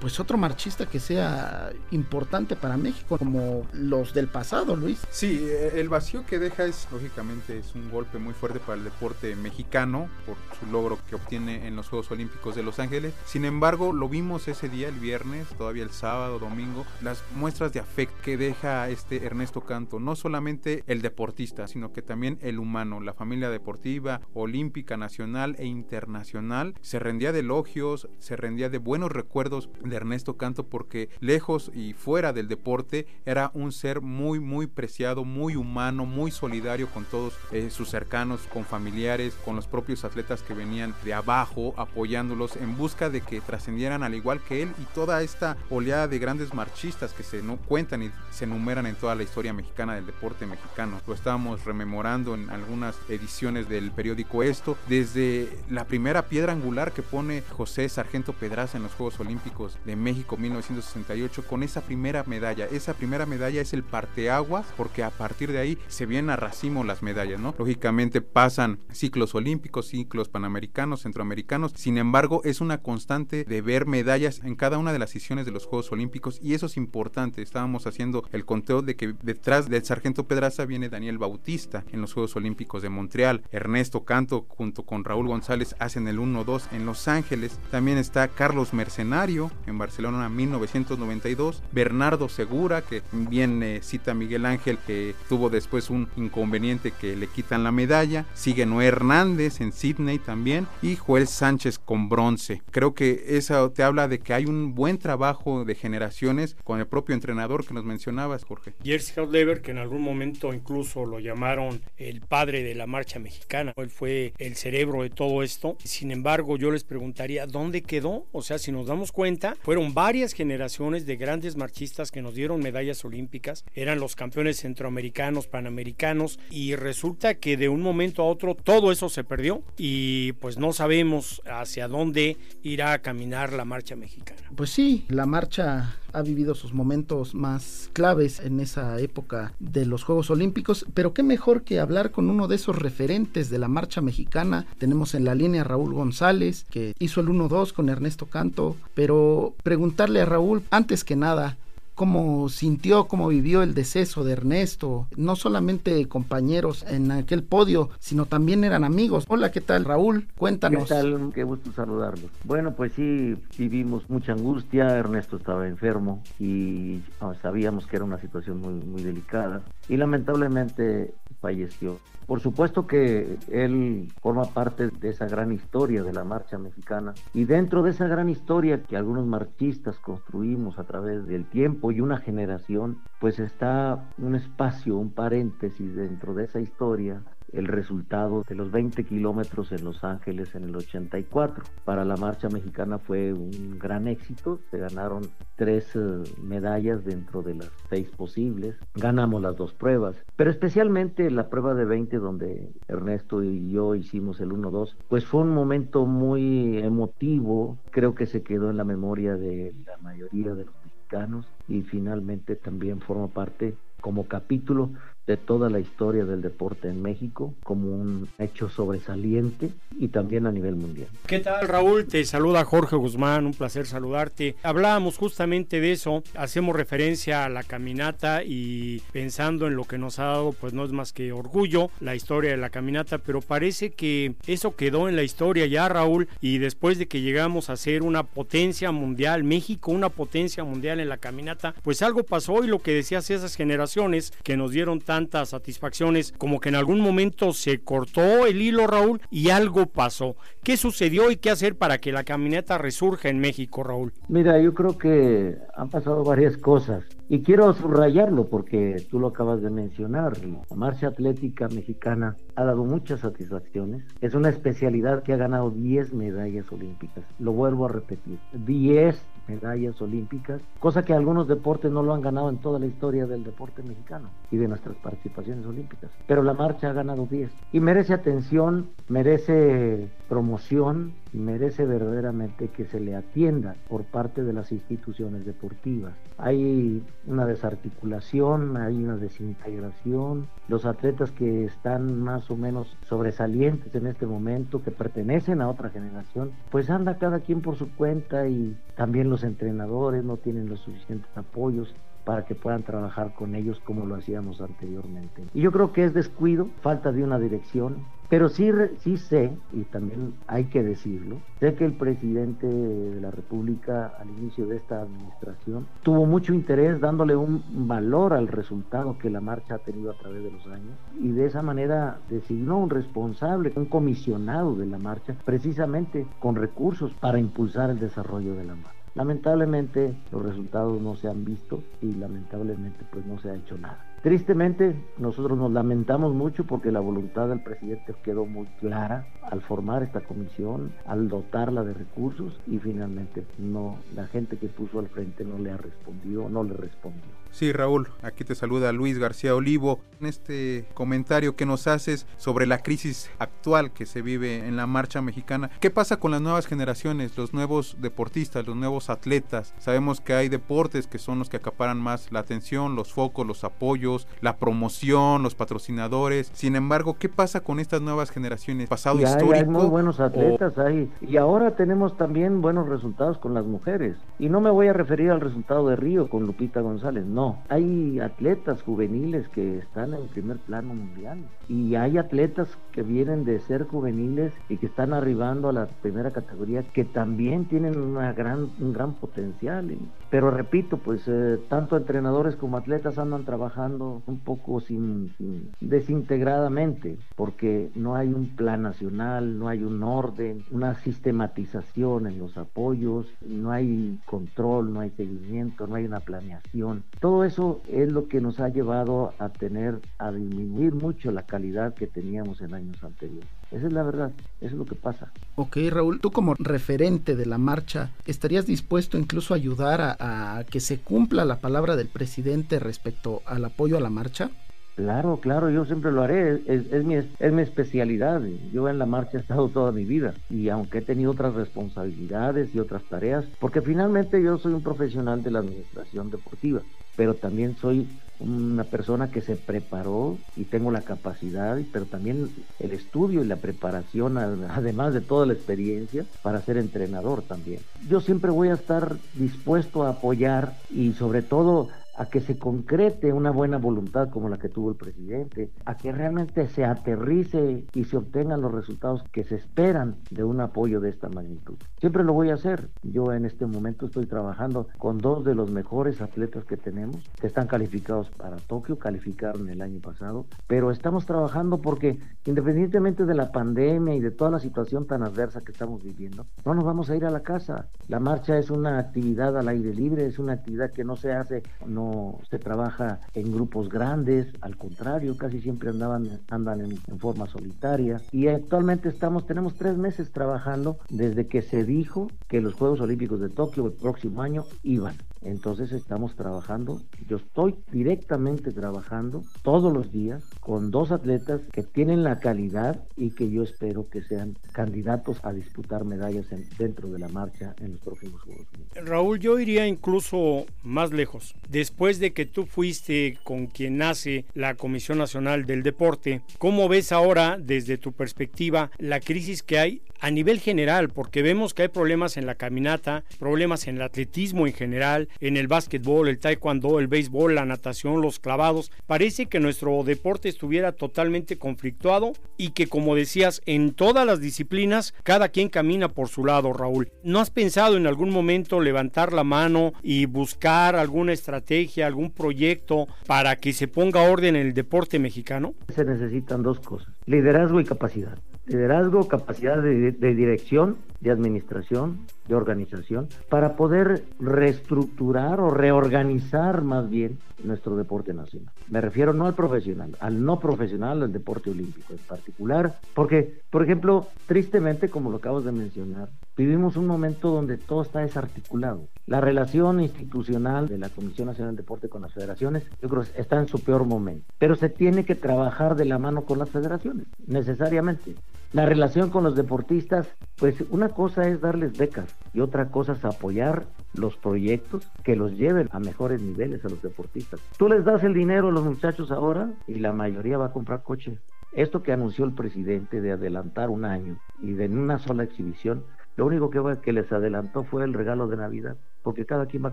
pues 0.00 0.18
otro 0.18 0.38
marchista 0.38 0.86
que 0.86 0.98
sea 0.98 1.70
importante 1.90 2.56
para 2.56 2.76
México, 2.76 3.18
como 3.18 3.66
los 3.72 4.14
del 4.14 4.28
pasado, 4.28 4.76
Luis. 4.76 5.00
Sí, 5.10 5.38
eh, 5.42 5.72
el 5.76 5.88
vacío 5.88 6.24
que 6.26 6.38
deja 6.38 6.64
es, 6.64 6.88
lógicamente, 6.90 7.58
es 7.58 7.74
un 7.74 7.90
golpe 7.90 8.18
muy 8.18 8.34
fuerte 8.34 8.60
para 8.60 8.78
el 8.78 8.84
deporte 8.84 9.36
mexicano 9.36 10.08
por 10.26 10.36
su 10.58 10.70
logro 10.72 10.98
que 11.08 11.16
obtiene 11.16 11.66
en 11.66 11.76
los 11.76 11.88
Juegos 11.88 12.10
Olímpicos 12.10 12.54
de 12.54 12.62
Los 12.62 12.78
Ángeles. 12.78 13.14
Sin 13.26 13.44
embargo, 13.44 13.92
lo 13.92 14.08
vimos 14.08 14.48
ese 14.48 14.68
día, 14.68 14.88
el 14.88 14.98
viernes, 14.98 15.46
todavía 15.58 15.82
el 15.82 15.90
sábado, 15.90 16.38
domingo, 16.38 16.84
las 17.02 17.22
muestras 17.36 17.72
de 17.72 17.80
afecto 17.80 18.16
que 18.22 18.36
deja 18.36 18.88
este 18.88 19.24
Ernesto 19.24 19.60
Canto, 19.60 20.00
no 20.00 20.16
solamente 20.16 20.84
el 20.86 21.02
deportista, 21.02 21.66
sino 21.68 21.92
que 21.92 22.02
también 22.02 22.38
el 22.40 22.58
humano, 22.58 23.00
la 23.00 23.14
familia 23.14 23.50
deportiva, 23.50 24.20
olímpica, 24.32 24.96
nacional 24.96 25.56
e 25.58 25.66
internacional, 25.66 26.74
se 26.80 26.98
rendía 26.98 27.32
de 27.32 27.40
elogios, 27.40 28.08
se 28.18 28.36
rendía 28.36 28.70
de 28.70 28.78
buenos 28.78 29.12
recuerdos 29.12 29.68
de 29.90 29.96
Ernesto 29.96 30.36
Canto 30.36 30.64
porque 30.64 31.10
lejos 31.20 31.70
y 31.74 31.92
fuera 31.92 32.32
del 32.32 32.48
deporte 32.48 33.06
era 33.26 33.50
un 33.54 33.72
ser 33.72 34.00
muy 34.00 34.40
muy 34.40 34.66
preciado, 34.66 35.24
muy 35.24 35.56
humano, 35.56 36.06
muy 36.06 36.30
solidario 36.30 36.88
con 36.88 37.04
todos 37.04 37.34
eh, 37.52 37.70
sus 37.70 37.90
cercanos, 37.90 38.40
con 38.52 38.64
familiares, 38.64 39.34
con 39.44 39.56
los 39.56 39.66
propios 39.66 40.04
atletas 40.04 40.42
que 40.42 40.54
venían 40.54 40.94
de 41.04 41.14
abajo 41.14 41.74
apoyándolos 41.76 42.56
en 42.56 42.76
busca 42.76 43.10
de 43.10 43.20
que 43.20 43.40
trascendieran 43.40 44.02
al 44.02 44.14
igual 44.14 44.40
que 44.42 44.62
él 44.62 44.72
y 44.80 44.84
toda 44.94 45.22
esta 45.22 45.56
oleada 45.68 46.08
de 46.08 46.18
grandes 46.18 46.54
marchistas 46.54 47.12
que 47.12 47.22
se 47.22 47.42
no 47.42 47.56
cuentan 47.56 48.02
y 48.02 48.10
se 48.30 48.44
enumeran 48.44 48.86
en 48.86 48.94
toda 48.94 49.14
la 49.14 49.22
historia 49.22 49.52
mexicana 49.52 49.94
del 49.94 50.06
deporte 50.06 50.46
mexicano. 50.46 51.00
Lo 51.06 51.14
estábamos 51.14 51.64
rememorando 51.64 52.34
en 52.34 52.50
algunas 52.50 52.96
ediciones 53.08 53.68
del 53.68 53.90
periódico 53.90 54.42
Esto, 54.42 54.76
desde 54.88 55.48
la 55.68 55.84
primera 55.84 56.26
piedra 56.26 56.52
angular 56.52 56.92
que 56.92 57.02
pone 57.02 57.42
José 57.42 57.88
Sargento 57.88 58.32
Pedraza 58.32 58.76
en 58.76 58.84
los 58.84 58.92
Juegos 58.92 59.18
Olímpicos 59.20 59.78
de 59.84 59.96
México 59.96 60.36
1968 60.36 61.44
con 61.46 61.62
esa 61.62 61.80
primera 61.82 62.24
medalla. 62.24 62.66
Esa 62.66 62.94
primera 62.94 63.26
medalla 63.26 63.60
es 63.60 63.72
el 63.72 63.82
parteaguas 63.82 64.66
porque 64.76 65.02
a 65.02 65.10
partir 65.10 65.52
de 65.52 65.58
ahí 65.58 65.78
se 65.88 66.06
vienen 66.06 66.30
a 66.30 66.36
racimo 66.36 66.84
las 66.84 67.02
medallas, 67.02 67.40
¿no? 67.40 67.54
Lógicamente 67.58 68.20
pasan 68.20 68.78
ciclos 68.92 69.34
olímpicos, 69.34 69.88
ciclos 69.88 70.28
panamericanos, 70.28 71.02
centroamericanos. 71.02 71.72
Sin 71.76 71.98
embargo, 71.98 72.42
es 72.44 72.60
una 72.60 72.78
constante 72.78 73.44
de 73.44 73.62
ver 73.62 73.86
medallas 73.86 74.40
en 74.44 74.54
cada 74.54 74.78
una 74.78 74.92
de 74.92 74.98
las 74.98 75.10
sesiones 75.10 75.46
de 75.46 75.52
los 75.52 75.66
Juegos 75.66 75.92
Olímpicos 75.92 76.38
y 76.42 76.54
eso 76.54 76.66
es 76.66 76.76
importante. 76.76 77.42
Estábamos 77.42 77.86
haciendo 77.86 78.24
el 78.32 78.44
conteo 78.44 78.82
de 78.82 78.96
que 78.96 79.14
detrás 79.22 79.68
del 79.68 79.84
sargento 79.84 80.26
Pedraza 80.26 80.64
viene 80.64 80.88
Daniel 80.88 81.18
Bautista 81.18 81.84
en 81.92 82.00
los 82.00 82.12
Juegos 82.12 82.36
Olímpicos 82.36 82.82
de 82.82 82.88
Montreal. 82.88 83.42
Ernesto 83.50 84.04
Canto 84.04 84.46
junto 84.48 84.84
con 84.84 85.04
Raúl 85.04 85.28
González 85.28 85.74
hacen 85.78 86.08
el 86.08 86.18
1-2 86.18 86.72
en 86.72 86.86
Los 86.86 87.08
Ángeles. 87.08 87.58
También 87.70 87.98
está 87.98 88.28
Carlos 88.28 88.72
Mercenario 88.72 89.50
en 89.70 89.78
Barcelona 89.78 90.26
en 90.26 90.36
1992, 90.36 91.62
Bernardo 91.72 92.28
Segura, 92.28 92.82
que 92.82 93.02
bien 93.12 93.62
eh, 93.62 93.80
cita 93.82 94.14
Miguel 94.14 94.46
Ángel, 94.46 94.78
que 94.86 95.14
tuvo 95.28 95.48
después 95.48 95.90
un 95.90 96.08
inconveniente 96.16 96.92
que 96.92 97.16
le 97.16 97.26
quitan 97.26 97.64
la 97.64 97.72
medalla, 97.72 98.26
sigue 98.34 98.66
Noé 98.66 98.86
Hernández 98.86 99.60
en 99.60 99.72
Sydney 99.72 100.18
también 100.18 100.66
y 100.82 100.96
Joel 100.96 101.26
Sánchez 101.26 101.78
con 101.78 102.08
bronce. 102.08 102.62
Creo 102.70 102.94
que 102.94 103.24
eso 103.28 103.70
te 103.70 103.82
habla 103.82 104.08
de 104.08 104.18
que 104.18 104.34
hay 104.34 104.46
un 104.46 104.74
buen 104.74 104.98
trabajo 104.98 105.64
de 105.64 105.74
generaciones 105.74 106.56
con 106.64 106.80
el 106.80 106.86
propio 106.86 107.14
entrenador 107.14 107.66
que 107.66 107.74
nos 107.74 107.84
mencionabas, 107.84 108.44
Jorge. 108.44 108.74
Jerzy 108.82 109.18
Hausleber, 109.18 109.62
que 109.62 109.70
en 109.70 109.78
algún 109.78 110.02
momento 110.02 110.52
incluso 110.52 111.04
lo 111.06 111.20
llamaron 111.20 111.80
el 111.96 112.20
padre 112.20 112.62
de 112.62 112.74
la 112.74 112.86
marcha 112.86 113.18
mexicana, 113.18 113.72
él 113.76 113.90
fue 113.90 114.32
el 114.38 114.56
cerebro 114.56 115.02
de 115.02 115.10
todo 115.10 115.42
esto. 115.42 115.76
Sin 115.84 116.10
embargo, 116.10 116.56
yo 116.56 116.70
les 116.70 116.84
preguntaría, 116.84 117.46
¿dónde 117.46 117.82
quedó? 117.82 118.26
O 118.32 118.42
sea, 118.42 118.58
si 118.58 118.72
nos 118.72 118.86
damos 118.86 119.12
cuenta, 119.12 119.56
fueron 119.62 119.94
varias 119.94 120.32
generaciones 120.32 121.06
de 121.06 121.16
grandes 121.16 121.56
marchistas 121.56 122.10
que 122.10 122.22
nos 122.22 122.34
dieron 122.34 122.60
medallas 122.60 123.04
olímpicas, 123.04 123.64
eran 123.74 124.00
los 124.00 124.16
campeones 124.16 124.58
centroamericanos, 124.60 125.46
panamericanos, 125.46 126.38
y 126.50 126.74
resulta 126.76 127.34
que 127.34 127.56
de 127.56 127.68
un 127.68 127.82
momento 127.82 128.22
a 128.22 128.26
otro 128.26 128.54
todo 128.54 128.92
eso 128.92 129.08
se 129.08 129.24
perdió 129.24 129.62
y 129.76 130.32
pues 130.34 130.58
no 130.58 130.72
sabemos 130.72 131.42
hacia 131.46 131.88
dónde 131.88 132.36
irá 132.62 132.92
a 132.92 132.98
caminar 133.00 133.52
la 133.52 133.64
marcha 133.64 133.96
mexicana. 133.96 134.40
Pues 134.54 134.70
sí, 134.70 135.04
la 135.08 135.26
marcha 135.26 135.99
ha 136.12 136.22
vivido 136.22 136.54
sus 136.54 136.72
momentos 136.72 137.34
más 137.34 137.90
claves 137.92 138.40
en 138.40 138.60
esa 138.60 138.98
época 139.00 139.52
de 139.58 139.86
los 139.86 140.04
Juegos 140.04 140.30
Olímpicos, 140.30 140.86
pero 140.94 141.12
qué 141.14 141.22
mejor 141.22 141.62
que 141.62 141.80
hablar 141.80 142.10
con 142.10 142.30
uno 142.30 142.48
de 142.48 142.56
esos 142.56 142.76
referentes 142.76 143.50
de 143.50 143.58
la 143.58 143.68
marcha 143.68 144.00
mexicana. 144.00 144.66
Tenemos 144.78 145.14
en 145.14 145.24
la 145.24 145.34
línea 145.34 145.62
a 145.62 145.64
Raúl 145.64 145.94
González, 145.94 146.66
que 146.70 146.94
hizo 146.98 147.20
el 147.20 147.28
1-2 147.28 147.72
con 147.72 147.88
Ernesto 147.88 148.26
Canto, 148.26 148.76
pero 148.94 149.54
preguntarle 149.62 150.20
a 150.20 150.26
Raúl, 150.26 150.62
antes 150.70 151.04
que 151.04 151.16
nada, 151.16 151.56
cómo 152.00 152.48
sintió, 152.48 153.08
cómo 153.08 153.28
vivió 153.28 153.62
el 153.62 153.74
deceso 153.74 154.24
de 154.24 154.32
Ernesto. 154.32 155.06
No 155.18 155.36
solamente 155.36 156.08
compañeros 156.08 156.82
en 156.88 157.10
aquel 157.10 157.42
podio, 157.44 157.90
sino 157.98 158.24
también 158.24 158.64
eran 158.64 158.84
amigos. 158.84 159.26
Hola, 159.28 159.52
¿qué 159.52 159.60
tal, 159.60 159.84
Raúl? 159.84 160.26
Cuéntanos. 160.38 160.84
¿Qué 160.84 160.88
tal? 160.88 161.30
Qué 161.34 161.44
gusto 161.44 161.70
saludarlos. 161.72 162.30
Bueno, 162.44 162.72
pues 162.72 162.94
sí, 162.94 163.36
vivimos 163.58 164.08
mucha 164.08 164.32
angustia. 164.32 164.96
Ernesto 164.96 165.36
estaba 165.36 165.68
enfermo 165.68 166.22
y 166.38 167.02
ah, 167.20 167.34
sabíamos 167.42 167.86
que 167.86 167.96
era 167.96 168.06
una 168.06 168.18
situación 168.18 168.62
muy, 168.62 168.82
muy 168.82 169.02
delicada. 169.02 169.60
Y 169.86 169.98
lamentablemente 169.98 171.12
falleció. 171.40 171.98
Por 172.26 172.40
supuesto 172.40 172.86
que 172.86 173.38
él 173.50 174.12
forma 174.20 174.44
parte 174.44 174.88
de 174.88 175.08
esa 175.08 175.26
gran 175.26 175.50
historia 175.52 176.02
de 176.04 176.12
la 176.12 176.22
marcha 176.22 176.58
mexicana 176.58 177.12
y 177.34 177.44
dentro 177.44 177.82
de 177.82 177.90
esa 177.90 178.06
gran 178.06 178.28
historia 178.28 178.84
que 178.84 178.96
algunos 178.96 179.26
marchistas 179.26 179.98
construimos 179.98 180.78
a 180.78 180.84
través 180.84 181.26
del 181.26 181.46
tiempo 181.46 181.90
y 181.90 182.00
una 182.00 182.18
generación, 182.18 182.98
pues 183.18 183.40
está 183.40 184.08
un 184.18 184.36
espacio, 184.36 184.96
un 184.96 185.10
paréntesis 185.10 185.96
dentro 185.96 186.34
de 186.34 186.44
esa 186.44 186.60
historia 186.60 187.22
el 187.52 187.66
resultado 187.66 188.44
de 188.48 188.54
los 188.54 188.70
20 188.70 189.04
kilómetros 189.04 189.72
en 189.72 189.84
Los 189.84 190.04
Ángeles 190.04 190.54
en 190.54 190.64
el 190.64 190.76
84. 190.76 191.64
Para 191.84 192.04
la 192.04 192.16
marcha 192.16 192.48
mexicana 192.48 192.98
fue 192.98 193.32
un 193.32 193.78
gran 193.78 194.08
éxito, 194.08 194.60
se 194.70 194.78
ganaron 194.78 195.22
tres 195.56 195.94
eh, 195.94 196.22
medallas 196.42 197.04
dentro 197.04 197.42
de 197.42 197.54
las 197.54 197.70
seis 197.88 198.08
posibles, 198.10 198.76
ganamos 198.94 199.42
las 199.42 199.56
dos 199.56 199.72
pruebas, 199.74 200.16
pero 200.36 200.50
especialmente 200.50 201.30
la 201.30 201.48
prueba 201.50 201.74
de 201.74 201.84
20 201.84 202.16
donde 202.18 202.72
Ernesto 202.88 203.42
y 203.42 203.70
yo 203.70 203.94
hicimos 203.94 204.40
el 204.40 204.50
1-2, 204.50 204.96
pues 205.08 205.26
fue 205.26 205.42
un 205.42 205.50
momento 205.50 206.06
muy 206.06 206.78
emotivo, 206.78 207.78
creo 207.90 208.14
que 208.14 208.26
se 208.26 208.42
quedó 208.42 208.70
en 208.70 208.76
la 208.76 208.84
memoria 208.84 209.36
de 209.36 209.74
la 209.86 209.96
mayoría 209.98 210.54
de 210.54 210.64
los 210.64 210.74
mexicanos 210.84 211.46
y 211.68 211.82
finalmente 211.82 212.56
también 212.56 213.00
forma 213.00 213.28
parte 213.28 213.74
como 214.00 214.26
capítulo 214.26 214.90
de 215.26 215.36
toda 215.36 215.70
la 215.70 215.78
historia 215.78 216.24
del 216.24 216.42
deporte 216.42 216.88
en 216.88 217.02
México 217.02 217.54
como 217.62 217.88
un 217.88 218.28
hecho 218.38 218.68
sobresaliente 218.68 219.70
y 219.98 220.08
también 220.08 220.46
a 220.46 220.52
nivel 220.52 220.76
mundial. 220.76 221.08
¿Qué 221.26 221.38
tal 221.40 221.68
Raúl? 221.68 222.06
Te 222.06 222.24
saluda 222.24 222.64
Jorge 222.64 222.96
Guzmán, 222.96 223.46
un 223.46 223.54
placer 223.54 223.86
saludarte. 223.86 224.56
Hablábamos 224.62 225.18
justamente 225.18 225.80
de 225.80 225.92
eso, 225.92 226.22
hacemos 226.34 226.74
referencia 226.74 227.44
a 227.44 227.48
la 227.48 227.62
caminata 227.62 228.42
y 228.44 229.02
pensando 229.12 229.66
en 229.66 229.76
lo 229.76 229.84
que 229.84 229.98
nos 229.98 230.18
ha 230.18 230.24
dado, 230.24 230.52
pues 230.52 230.72
no 230.72 230.84
es 230.84 230.92
más 230.92 231.12
que 231.12 231.32
orgullo 231.32 231.90
la 232.00 232.14
historia 232.14 232.50
de 232.50 232.56
la 232.56 232.70
caminata, 232.70 233.18
pero 233.18 233.40
parece 233.40 233.90
que 233.90 234.34
eso 234.46 234.74
quedó 234.74 235.08
en 235.08 235.16
la 235.16 235.22
historia 235.22 235.66
ya 235.66 235.88
Raúl 235.88 236.28
y 236.40 236.58
después 236.58 236.98
de 236.98 237.06
que 237.06 237.20
llegamos 237.20 237.70
a 237.70 237.76
ser 237.76 238.02
una 238.02 238.24
potencia 238.24 238.90
mundial, 238.90 239.44
México 239.44 239.92
una 239.92 240.08
potencia 240.08 240.64
mundial 240.64 241.00
en 241.00 241.08
la 241.08 241.18
caminata, 241.18 241.74
pues 241.82 242.02
algo 242.02 242.24
pasó 242.24 242.64
y 242.64 242.66
lo 242.66 242.80
que 242.80 242.94
decías 242.94 243.30
esas 243.30 243.54
generaciones 243.54 244.32
que 244.42 244.56
nos 244.56 244.72
dieron 244.72 245.00
tan 245.00 245.19
satisfacciones, 245.28 246.32
como 246.36 246.60
que 246.60 246.68
en 246.68 246.74
algún 246.74 247.00
momento 247.00 247.52
se 247.52 247.80
cortó 247.80 248.46
el 248.46 248.62
hilo, 248.62 248.86
Raúl, 248.86 249.20
y 249.30 249.50
algo 249.50 249.86
pasó. 249.86 250.36
¿Qué 250.62 250.76
sucedió 250.76 251.30
y 251.30 251.36
qué 251.36 251.50
hacer 251.50 251.76
para 251.76 251.98
que 251.98 252.12
la 252.12 252.24
caminata 252.24 252.78
resurja 252.78 253.28
en 253.28 253.40
México, 253.40 253.82
Raúl? 253.82 254.12
Mira, 254.28 254.60
yo 254.60 254.74
creo 254.74 254.96
que 254.98 255.56
han 255.76 255.88
pasado 255.88 256.24
varias 256.24 256.56
cosas. 256.56 257.04
Y 257.28 257.42
quiero 257.42 257.72
subrayarlo 257.72 258.48
porque 258.48 259.06
tú 259.08 259.20
lo 259.20 259.28
acabas 259.28 259.62
de 259.62 259.70
mencionar. 259.70 260.36
La 260.44 260.76
marcha 260.76 261.08
atlética 261.08 261.68
mexicana 261.68 262.36
ha 262.56 262.64
dado 262.64 262.84
muchas 262.84 263.20
satisfacciones. 263.20 264.02
Es 264.20 264.34
una 264.34 264.48
especialidad 264.48 265.22
que 265.22 265.32
ha 265.32 265.36
ganado 265.36 265.70
10 265.70 266.12
medallas 266.12 266.70
olímpicas. 266.72 267.24
Lo 267.38 267.52
vuelvo 267.52 267.86
a 267.86 267.88
repetir. 267.88 268.38
10 268.52 269.16
medallas 269.50 270.00
olímpicas, 270.00 270.60
cosa 270.78 271.04
que 271.04 271.12
algunos 271.12 271.48
deportes 271.48 271.90
no 271.90 272.02
lo 272.02 272.14
han 272.14 272.20
ganado 272.20 272.48
en 272.50 272.58
toda 272.58 272.78
la 272.78 272.86
historia 272.86 273.26
del 273.26 273.44
deporte 273.44 273.82
mexicano 273.82 274.30
y 274.50 274.56
de 274.56 274.68
nuestras 274.68 274.96
participaciones 274.96 275.66
olímpicas. 275.66 276.10
Pero 276.26 276.42
la 276.42 276.54
marcha 276.54 276.90
ha 276.90 276.92
ganado 276.92 277.26
10 277.26 277.50
y 277.72 277.80
merece 277.80 278.14
atención, 278.14 278.90
merece 279.08 280.08
promoción, 280.28 281.12
merece 281.32 281.84
verdaderamente 281.84 282.68
que 282.68 282.84
se 282.84 283.00
le 283.00 283.14
atienda 283.14 283.76
por 283.88 284.04
parte 284.04 284.44
de 284.44 284.52
las 284.52 284.72
instituciones 284.72 285.44
deportivas. 285.44 286.14
Hay 286.38 287.02
una 287.26 287.46
desarticulación, 287.46 288.76
hay 288.76 288.96
una 288.96 289.16
desintegración. 289.16 290.46
Los 290.68 290.86
atletas 290.86 291.30
que 291.32 291.64
están 291.64 292.20
más 292.20 292.50
o 292.50 292.56
menos 292.56 292.96
sobresalientes 293.08 293.94
en 293.94 294.06
este 294.06 294.26
momento, 294.26 294.82
que 294.82 294.90
pertenecen 294.90 295.60
a 295.60 295.68
otra 295.68 295.90
generación, 295.90 296.52
pues 296.70 296.90
anda 296.90 297.18
cada 297.18 297.40
quien 297.40 297.60
por 297.60 297.76
su 297.76 297.90
cuenta 297.94 298.48
y 298.48 298.76
también 298.96 299.30
los 299.30 299.39
entrenadores 299.44 300.24
no 300.24 300.36
tienen 300.36 300.68
los 300.68 300.80
suficientes 300.80 301.30
apoyos 301.36 301.94
para 302.24 302.44
que 302.44 302.54
puedan 302.54 302.82
trabajar 302.82 303.34
con 303.34 303.54
ellos 303.54 303.80
como 303.84 304.06
lo 304.06 304.14
hacíamos 304.14 304.60
anteriormente. 304.60 305.44
Y 305.54 305.62
yo 305.62 305.72
creo 305.72 305.92
que 305.92 306.04
es 306.04 306.14
descuido, 306.14 306.68
falta 306.80 307.12
de 307.12 307.24
una 307.24 307.38
dirección, 307.38 308.04
pero 308.28 308.48
sí, 308.48 308.70
sí 309.00 309.16
sé, 309.16 309.50
y 309.72 309.82
también 309.82 310.34
hay 310.46 310.66
que 310.66 310.84
decirlo, 310.84 311.38
sé 311.58 311.74
que 311.74 311.84
el 311.84 311.94
presidente 311.94 312.68
de 312.68 313.20
la 313.20 313.32
República 313.32 314.12
al 314.20 314.30
inicio 314.30 314.68
de 314.68 314.76
esta 314.76 315.02
administración 315.02 315.88
tuvo 316.04 316.26
mucho 316.26 316.54
interés 316.54 317.00
dándole 317.00 317.34
un 317.34 317.88
valor 317.88 318.32
al 318.32 318.46
resultado 318.46 319.18
que 319.18 319.30
la 319.30 319.40
marcha 319.40 319.74
ha 319.74 319.78
tenido 319.78 320.12
a 320.12 320.18
través 320.18 320.44
de 320.44 320.52
los 320.52 320.64
años 320.68 320.96
y 321.20 321.32
de 321.32 321.46
esa 321.46 321.62
manera 321.62 322.18
designó 322.28 322.78
un 322.78 322.90
responsable, 322.90 323.72
un 323.74 323.86
comisionado 323.86 324.76
de 324.76 324.86
la 324.86 324.98
marcha, 324.98 325.34
precisamente 325.44 326.28
con 326.38 326.54
recursos 326.54 327.12
para 327.14 327.40
impulsar 327.40 327.90
el 327.90 327.98
desarrollo 327.98 328.54
de 328.54 328.64
la 328.64 328.76
marcha. 328.76 328.99
Lamentablemente 329.14 330.14
los 330.30 330.42
resultados 330.42 331.00
no 331.00 331.16
se 331.16 331.28
han 331.28 331.44
visto 331.44 331.82
y 332.00 332.14
lamentablemente 332.14 333.04
pues 333.10 333.26
no 333.26 333.38
se 333.38 333.50
ha 333.50 333.56
hecho 333.56 333.76
nada. 333.76 334.09
Tristemente 334.22 334.94
nosotros 335.16 335.56
nos 335.56 335.72
lamentamos 335.72 336.34
mucho 336.34 336.64
porque 336.64 336.92
la 336.92 337.00
voluntad 337.00 337.48
del 337.48 337.62
presidente 337.62 338.14
quedó 338.22 338.44
muy 338.44 338.66
clara 338.78 339.26
al 339.50 339.62
formar 339.62 340.02
esta 340.02 340.20
comisión, 340.20 340.92
al 341.06 341.30
dotarla 341.30 341.84
de 341.84 341.94
recursos 341.94 342.60
y 342.66 342.78
finalmente 342.78 343.44
no 343.56 343.96
la 344.14 344.26
gente 344.26 344.58
que 344.58 344.68
puso 344.68 344.98
al 344.98 345.08
frente 345.08 345.42
no 345.42 345.58
le 345.58 345.70
ha 345.70 345.78
respondido, 345.78 346.50
no 346.50 346.62
le 346.64 346.74
respondió. 346.74 347.22
Sí, 347.50 347.72
Raúl, 347.72 348.08
aquí 348.22 348.44
te 348.44 348.54
saluda 348.54 348.92
Luis 348.92 349.18
García 349.18 349.56
Olivo. 349.56 350.00
En 350.20 350.26
este 350.26 350.86
comentario 350.92 351.56
que 351.56 351.66
nos 351.66 351.86
haces 351.86 352.26
sobre 352.36 352.66
la 352.66 352.78
crisis 352.78 353.30
actual 353.38 353.90
que 353.90 354.04
se 354.04 354.20
vive 354.20 354.68
en 354.68 354.76
la 354.76 354.86
marcha 354.86 355.22
mexicana, 355.22 355.70
¿qué 355.80 355.90
pasa 355.90 356.18
con 356.18 356.30
las 356.30 356.42
nuevas 356.42 356.66
generaciones, 356.66 357.36
los 357.38 357.54
nuevos 357.54 357.96
deportistas, 358.00 358.66
los 358.66 358.76
nuevos 358.76 359.08
atletas? 359.08 359.74
Sabemos 359.78 360.20
que 360.20 360.34
hay 360.34 360.48
deportes 360.48 361.06
que 361.06 361.18
son 361.18 361.38
los 361.38 361.48
que 361.48 361.56
acaparan 361.56 361.98
más 361.98 362.30
la 362.30 362.40
atención, 362.40 362.94
los 362.94 363.12
focos, 363.12 363.46
los 363.46 363.64
apoyos 363.64 364.09
apoyos, 364.10 364.26
la 364.40 364.56
promoción, 364.56 365.42
los 365.42 365.54
patrocinadores. 365.54 366.50
Sin 366.52 366.76
embargo, 366.76 367.16
¿qué 367.18 367.28
pasa 367.28 367.60
con 367.60 367.80
estas 367.80 368.00
nuevas 368.00 368.30
generaciones? 368.30 368.88
Pasado 368.88 369.20
histórico. 369.20 369.54
Hay 369.54 369.66
muy 369.66 369.86
buenos 369.86 370.20
atletas 370.20 370.78
ahí. 370.78 371.10
Y 371.20 371.36
ahora 371.36 371.76
tenemos 371.76 372.16
también 372.16 372.60
buenos 372.60 372.88
resultados 372.88 373.38
con 373.38 373.54
las 373.54 373.64
mujeres. 373.64 374.16
Y 374.38 374.48
no 374.48 374.60
me 374.60 374.70
voy 374.70 374.88
a 374.88 374.92
referir 374.92 375.30
al 375.30 375.40
resultado 375.40 375.88
de 375.88 375.96
Río 375.96 376.28
con 376.28 376.46
Lupita 376.46 376.80
González, 376.80 377.24
no. 377.26 377.58
Hay 377.68 378.20
atletas 378.20 378.82
juveniles 378.82 379.48
que 379.48 379.78
están 379.78 380.14
en 380.14 380.28
primer 380.28 380.58
plano 380.58 380.94
mundial. 380.94 381.38
Y 381.68 381.94
hay 381.94 382.18
atletas 382.18 382.68
que 382.92 383.02
vienen 383.02 383.44
de 383.44 383.60
ser 383.60 383.86
juveniles 383.86 384.52
y 384.68 384.78
que 384.78 384.86
están 384.86 385.12
arribando 385.12 385.68
a 385.68 385.72
la 385.72 385.86
primera 385.86 386.32
categoría 386.32 386.82
que 386.82 387.04
también 387.04 387.66
tienen 387.66 387.98
una 388.00 388.32
gran, 388.32 388.70
un 388.80 388.92
gran 388.92 389.12
potencial. 389.14 389.88
Pero 390.30 390.50
repito, 390.50 390.96
pues 390.96 391.22
eh, 391.26 391.58
tanto 391.68 391.96
entrenadores 391.96 392.56
como 392.56 392.76
atletas 392.76 393.18
andan 393.18 393.44
trabajando 393.44 393.99
un 394.00 394.38
poco 394.38 394.80
sin, 394.80 395.32
desintegradamente, 395.80 397.18
porque 397.36 397.90
no 397.94 398.16
hay 398.16 398.32
un 398.32 398.48
plan 398.56 398.82
nacional, 398.82 399.58
no 399.58 399.68
hay 399.68 399.82
un 399.82 400.02
orden, 400.02 400.64
una 400.70 400.94
sistematización 400.94 402.26
en 402.26 402.38
los 402.38 402.56
apoyos, 402.56 403.26
no 403.44 403.70
hay 403.72 404.18
control, 404.26 404.92
no 404.92 405.00
hay 405.00 405.10
seguimiento, 405.10 405.86
no 405.86 405.96
hay 405.96 406.04
una 406.04 406.20
planeación. 406.20 407.04
Todo 407.20 407.44
eso 407.44 407.82
es 407.88 408.10
lo 408.10 408.28
que 408.28 408.40
nos 408.40 408.60
ha 408.60 408.68
llevado 408.68 409.34
a 409.38 409.48
tener, 409.50 410.00
a 410.18 410.32
disminuir 410.32 410.94
mucho 410.94 411.30
la 411.30 411.42
calidad 411.42 411.94
que 411.94 412.06
teníamos 412.06 412.60
en 412.60 412.74
años 412.74 413.02
anteriores. 413.02 413.59
Esa 413.70 413.86
es 413.86 413.92
la 413.92 414.02
verdad, 414.02 414.32
eso 414.60 414.72
es 414.72 414.78
lo 414.78 414.84
que 414.84 414.96
pasa. 414.96 415.30
Ok, 415.54 415.76
Raúl, 415.90 416.20
tú 416.20 416.32
como 416.32 416.54
referente 416.58 417.36
de 417.36 417.46
la 417.46 417.58
marcha, 417.58 418.10
¿estarías 418.26 418.66
dispuesto 418.66 419.16
incluso 419.16 419.54
a 419.54 419.58
ayudar 419.58 420.00
a, 420.18 420.64
que 420.68 420.80
se 420.80 420.98
cumpla 420.98 421.44
la 421.44 421.60
palabra 421.60 421.96
del 421.96 422.08
presidente 422.08 422.80
respecto 422.80 423.42
al 423.46 423.64
apoyo 423.64 423.96
a 423.96 424.00
la 424.00 424.10
marcha? 424.10 424.50
Claro, 424.96 425.38
claro, 425.40 425.70
yo 425.70 425.84
siempre 425.84 426.12
lo 426.12 426.22
haré, 426.22 426.60
es, 426.66 427.04
mi, 427.04 427.14
es 427.14 427.52
mi 427.52 427.62
especialidad. 427.62 428.42
Yo 428.72 428.88
en 428.88 428.98
la 428.98 429.06
marcha 429.06 429.38
he 429.38 429.40
estado 429.40 429.68
toda 429.68 429.92
mi 429.92 430.04
vida 430.04 430.34
y 430.50 430.68
aunque 430.68 430.98
he 430.98 431.02
tenido 431.02 431.30
otras 431.30 431.54
responsabilidades 431.54 432.74
y 432.74 432.80
otras 432.80 433.02
tareas, 433.04 433.44
porque 433.60 433.80
finalmente 433.80 434.42
yo 434.42 434.58
soy 434.58 434.74
un 434.74 434.82
profesional 434.82 435.42
de 435.42 435.52
la 435.52 435.60
administración 435.60 436.30
deportiva, 436.30 436.80
pero 437.16 437.34
también 437.34 437.76
soy 437.76 438.08
una 438.40 438.84
persona 438.84 439.30
que 439.30 439.40
se 439.40 439.56
preparó 439.56 440.38
y 440.56 440.64
tengo 440.64 440.90
la 440.90 441.02
capacidad, 441.02 441.78
pero 441.92 442.06
también 442.06 442.50
el 442.78 442.92
estudio 442.92 443.42
y 443.42 443.46
la 443.46 443.56
preparación, 443.56 444.38
además 444.70 445.14
de 445.14 445.20
toda 445.20 445.46
la 445.46 445.52
experiencia, 445.52 446.24
para 446.42 446.62
ser 446.62 446.76
entrenador 446.76 447.42
también. 447.42 447.80
Yo 448.08 448.20
siempre 448.20 448.50
voy 448.50 448.68
a 448.68 448.74
estar 448.74 449.16
dispuesto 449.34 450.04
a 450.04 450.10
apoyar 450.10 450.74
y 450.90 451.12
sobre 451.12 451.42
todo 451.42 451.88
a 452.20 452.26
que 452.26 452.40
se 452.40 452.58
concrete 452.58 453.32
una 453.32 453.50
buena 453.50 453.78
voluntad 453.78 454.28
como 454.28 454.50
la 454.50 454.58
que 454.58 454.68
tuvo 454.68 454.90
el 454.90 454.96
presidente, 454.96 455.70
a 455.86 455.96
que 455.96 456.12
realmente 456.12 456.66
se 456.66 456.84
aterrice 456.84 457.86
y 457.94 458.04
se 458.04 458.18
obtengan 458.18 458.60
los 458.60 458.72
resultados 458.72 459.24
que 459.32 459.42
se 459.42 459.54
esperan 459.54 460.16
de 460.30 460.44
un 460.44 460.60
apoyo 460.60 461.00
de 461.00 461.08
esta 461.08 461.30
magnitud. 461.30 461.76
Siempre 461.98 462.22
lo 462.22 462.34
voy 462.34 462.50
a 462.50 462.54
hacer. 462.54 462.90
Yo 463.02 463.32
en 463.32 463.46
este 463.46 463.64
momento 463.64 464.04
estoy 464.04 464.26
trabajando 464.26 464.88
con 464.98 465.16
dos 465.16 465.46
de 465.46 465.54
los 465.54 465.70
mejores 465.70 466.20
atletas 466.20 466.66
que 466.66 466.76
tenemos, 466.76 467.16
que 467.40 467.46
están 467.46 467.66
calificados 467.66 468.28
para 468.28 468.58
Tokio, 468.58 468.98
calificaron 468.98 469.70
el 469.70 469.80
año 469.80 470.00
pasado, 470.00 470.44
pero 470.66 470.90
estamos 470.90 471.24
trabajando 471.24 471.80
porque 471.80 472.18
independientemente 472.44 473.24
de 473.24 473.34
la 473.34 473.50
pandemia 473.50 474.14
y 474.14 474.20
de 474.20 474.30
toda 474.30 474.50
la 474.50 474.58
situación 474.58 475.06
tan 475.06 475.22
adversa 475.22 475.62
que 475.62 475.72
estamos 475.72 476.02
viviendo, 476.02 476.44
no 476.66 476.74
nos 476.74 476.84
vamos 476.84 477.08
a 477.08 477.16
ir 477.16 477.24
a 477.24 477.30
la 477.30 477.40
casa. 477.40 477.88
La 478.08 478.20
marcha 478.20 478.58
es 478.58 478.68
una 478.70 478.98
actividad 478.98 479.56
al 479.56 479.68
aire 479.68 479.94
libre, 479.94 480.26
es 480.26 480.38
una 480.38 480.52
actividad 480.52 480.90
que 480.90 481.02
no 481.02 481.16
se 481.16 481.32
hace, 481.32 481.62
no 481.86 482.09
se 482.48 482.58
trabaja 482.58 483.20
en 483.34 483.52
grupos 483.52 483.88
grandes, 483.88 484.48
al 484.60 484.76
contrario, 484.76 485.36
casi 485.36 485.60
siempre 485.60 485.90
andaban, 485.90 486.40
andan 486.50 486.80
en, 486.80 486.98
en, 487.06 487.18
forma 487.18 487.46
solitaria. 487.46 488.20
Y 488.32 488.48
actualmente 488.48 489.08
estamos, 489.08 489.46
tenemos 489.46 489.74
tres 489.74 489.96
meses 489.96 490.30
trabajando 490.32 490.98
desde 491.08 491.46
que 491.46 491.62
se 491.62 491.84
dijo 491.84 492.28
que 492.48 492.60
los 492.60 492.74
Juegos 492.74 493.00
Olímpicos 493.00 493.40
de 493.40 493.48
Tokio 493.48 493.86
el 493.86 493.92
próximo 493.92 494.42
año 494.42 494.64
iban. 494.82 495.14
Entonces 495.42 495.92
estamos 495.92 496.36
trabajando, 496.36 497.00
yo 497.28 497.38
estoy 497.38 497.76
directamente 497.90 498.72
trabajando 498.72 499.42
todos 499.62 499.92
los 499.92 500.12
días 500.12 500.44
con 500.60 500.90
dos 500.90 501.12
atletas 501.12 501.62
que 501.72 501.82
tienen 501.82 502.22
la 502.22 502.40
calidad 502.40 503.00
y 503.16 503.30
que 503.30 503.50
yo 503.50 503.62
espero 503.62 504.08
que 504.08 504.22
sean 504.22 504.56
candidatos 504.72 505.38
a 505.42 505.52
disputar 505.52 506.04
medallas 506.04 506.46
dentro 506.78 507.08
de 507.08 507.18
la 507.18 507.28
marcha 507.28 507.74
en 507.80 507.92
los 507.92 508.00
próximos 508.00 508.40
Juegos. 508.42 508.66
Raúl, 508.94 509.38
yo 509.38 509.58
iría 509.58 509.86
incluso 509.86 510.66
más 510.82 511.12
lejos. 511.12 511.54
Después 511.68 512.18
de 512.18 512.32
que 512.32 512.46
tú 512.46 512.66
fuiste 512.66 513.38
con 513.44 513.66
quien 513.66 513.98
nace 513.98 514.44
la 514.54 514.74
Comisión 514.74 515.18
Nacional 515.18 515.64
del 515.64 515.82
Deporte, 515.82 516.42
¿cómo 516.58 516.88
ves 516.88 517.12
ahora 517.12 517.58
desde 517.58 517.98
tu 517.98 518.12
perspectiva 518.12 518.90
la 518.98 519.20
crisis 519.20 519.62
que 519.62 519.78
hay 519.78 520.02
a 520.20 520.30
nivel 520.30 520.60
general? 520.60 521.08
Porque 521.08 521.42
vemos 521.42 521.74
que 521.74 521.82
hay 521.82 521.88
problemas 521.88 522.36
en 522.36 522.46
la 522.46 522.54
caminata, 522.54 523.24
problemas 523.38 523.86
en 523.86 523.96
el 523.96 524.02
atletismo 524.02 524.66
en 524.66 524.74
general, 524.74 525.28
en 525.40 525.56
el 525.56 525.68
básquetbol, 525.68 526.28
el 526.28 526.38
taekwondo, 526.38 526.98
el 526.98 527.08
béisbol, 527.08 527.54
la 527.54 527.64
natación, 527.64 528.20
los 528.20 528.38
clavados. 528.38 528.90
Parece 529.06 529.46
que 529.46 529.60
nuestro 529.60 530.02
deporte 530.04 530.48
estuviera 530.48 530.92
totalmente 530.92 531.56
conflictuado 531.56 532.32
y 532.56 532.70
que, 532.70 532.86
como 532.86 533.14
decías, 533.14 533.62
en 533.66 533.92
todas 533.92 534.26
las 534.26 534.40
disciplinas, 534.40 535.14
cada 535.22 535.48
quien 535.48 535.68
camina 535.68 536.08
por 536.08 536.28
su 536.28 536.44
lado, 536.44 536.72
Raúl. 536.72 537.08
¿No 537.22 537.40
has 537.40 537.50
pensado 537.50 537.96
en 537.96 538.06
algún 538.06 538.30
momento 538.30 538.80
levantar 538.80 539.32
la 539.32 539.44
mano 539.44 539.92
y 540.02 540.26
buscar 540.26 540.96
alguna 540.96 541.32
estrategia, 541.32 542.06
algún 542.06 542.30
proyecto 542.30 543.06
para 543.26 543.56
que 543.56 543.72
se 543.72 543.88
ponga 543.88 544.22
orden 544.22 544.56
en 544.56 544.66
el 544.66 544.74
deporte 544.74 545.18
mexicano? 545.18 545.74
Se 545.94 546.04
necesitan 546.04 546.62
dos 546.62 546.80
cosas, 546.80 547.12
liderazgo 547.26 547.80
y 547.80 547.84
capacidad. 547.84 548.38
Liderazgo, 548.66 549.26
capacidad 549.26 549.82
de, 549.82 550.12
de 550.12 550.34
dirección, 550.34 550.96
de 551.20 551.30
administración, 551.30 552.20
de 552.50 552.56
organización, 552.56 553.28
para 553.48 553.76
poder 553.76 554.24
reestructurar 554.38 555.60
o 555.60 555.70
reorganizar 555.70 556.82
más 556.82 557.08
bien 557.08 557.38
nuestro 557.64 557.96
deporte 557.96 558.34
nacional. 558.34 558.72
Me 558.88 559.00
refiero 559.00 559.32
no 559.32 559.46
al 559.46 559.54
profesional, 559.54 560.16
al 560.20 560.44
no 560.44 560.58
profesional, 560.58 561.22
al 561.22 561.32
deporte 561.32 561.70
olímpico 561.70 562.12
en 562.12 562.18
particular, 562.18 562.96
porque, 563.14 563.60
por 563.70 563.84
ejemplo, 563.84 564.26
tristemente, 564.46 565.08
como 565.08 565.30
lo 565.30 565.36
acabas 565.36 565.64
de 565.64 565.72
mencionar, 565.72 566.28
vivimos 566.56 566.96
un 566.96 567.06
momento 567.06 567.50
donde 567.50 567.78
todo 567.78 568.02
está 568.02 568.20
desarticulado. 568.20 569.08
La 569.26 569.40
relación 569.40 570.00
institucional 570.00 570.88
de 570.88 570.98
la 570.98 571.08
Comisión 571.08 571.46
Nacional 571.46 571.76
del 571.76 571.84
Deporte 571.84 572.08
con 572.08 572.22
las 572.22 572.32
federaciones, 572.32 572.84
yo 573.00 573.08
creo 573.08 573.22
que 573.22 573.40
está 573.40 573.60
en 573.60 573.68
su 573.68 573.78
peor 573.78 574.04
momento, 574.04 574.46
pero 574.58 574.74
se 574.74 574.88
tiene 574.88 575.24
que 575.24 575.36
trabajar 575.36 575.94
de 575.94 576.06
la 576.06 576.18
mano 576.18 576.42
con 576.42 576.58
las 576.58 576.70
federaciones, 576.70 577.26
necesariamente. 577.46 578.34
La 578.72 578.86
relación 578.86 579.30
con 579.30 579.42
los 579.42 579.56
deportistas, 579.56 580.28
pues 580.56 580.84
una 580.90 581.08
cosa 581.08 581.48
es 581.48 581.60
darles 581.60 581.98
becas 581.98 582.36
y 582.54 582.60
otra 582.60 582.88
cosa 582.90 583.14
es 583.14 583.24
apoyar 583.24 583.86
los 584.14 584.36
proyectos 584.36 585.10
que 585.24 585.34
los 585.34 585.56
lleven 585.58 585.88
a 585.90 585.98
mejores 585.98 586.40
niveles 586.40 586.84
a 586.84 586.88
los 586.88 587.02
deportistas. 587.02 587.58
Tú 587.76 587.88
les 587.88 588.04
das 588.04 588.22
el 588.22 588.32
dinero 588.32 588.68
a 588.68 588.72
los 588.72 588.84
muchachos 588.84 589.32
ahora 589.32 589.72
y 589.88 589.94
la 589.94 590.12
mayoría 590.12 590.56
va 590.56 590.66
a 590.66 590.72
comprar 590.72 591.02
coche. 591.02 591.40
Esto 591.72 592.04
que 592.04 592.12
anunció 592.12 592.44
el 592.44 592.52
presidente 592.52 593.20
de 593.20 593.32
adelantar 593.32 593.90
un 593.90 594.04
año 594.04 594.36
y 594.62 594.72
de 594.74 594.86
una 594.86 595.18
sola 595.18 595.42
exhibición, 595.42 596.04
lo 596.36 596.46
único 596.46 596.70
que, 596.70 597.12
les 597.12 597.30
adelantó 597.32 597.84
fue 597.84 598.04
el 598.04 598.14
regalo 598.14 598.46
de 598.46 598.56
Navidad, 598.56 598.96
porque 599.22 599.44
cada 599.44 599.66
quien 599.66 599.84
va 599.84 599.88
a 599.88 599.92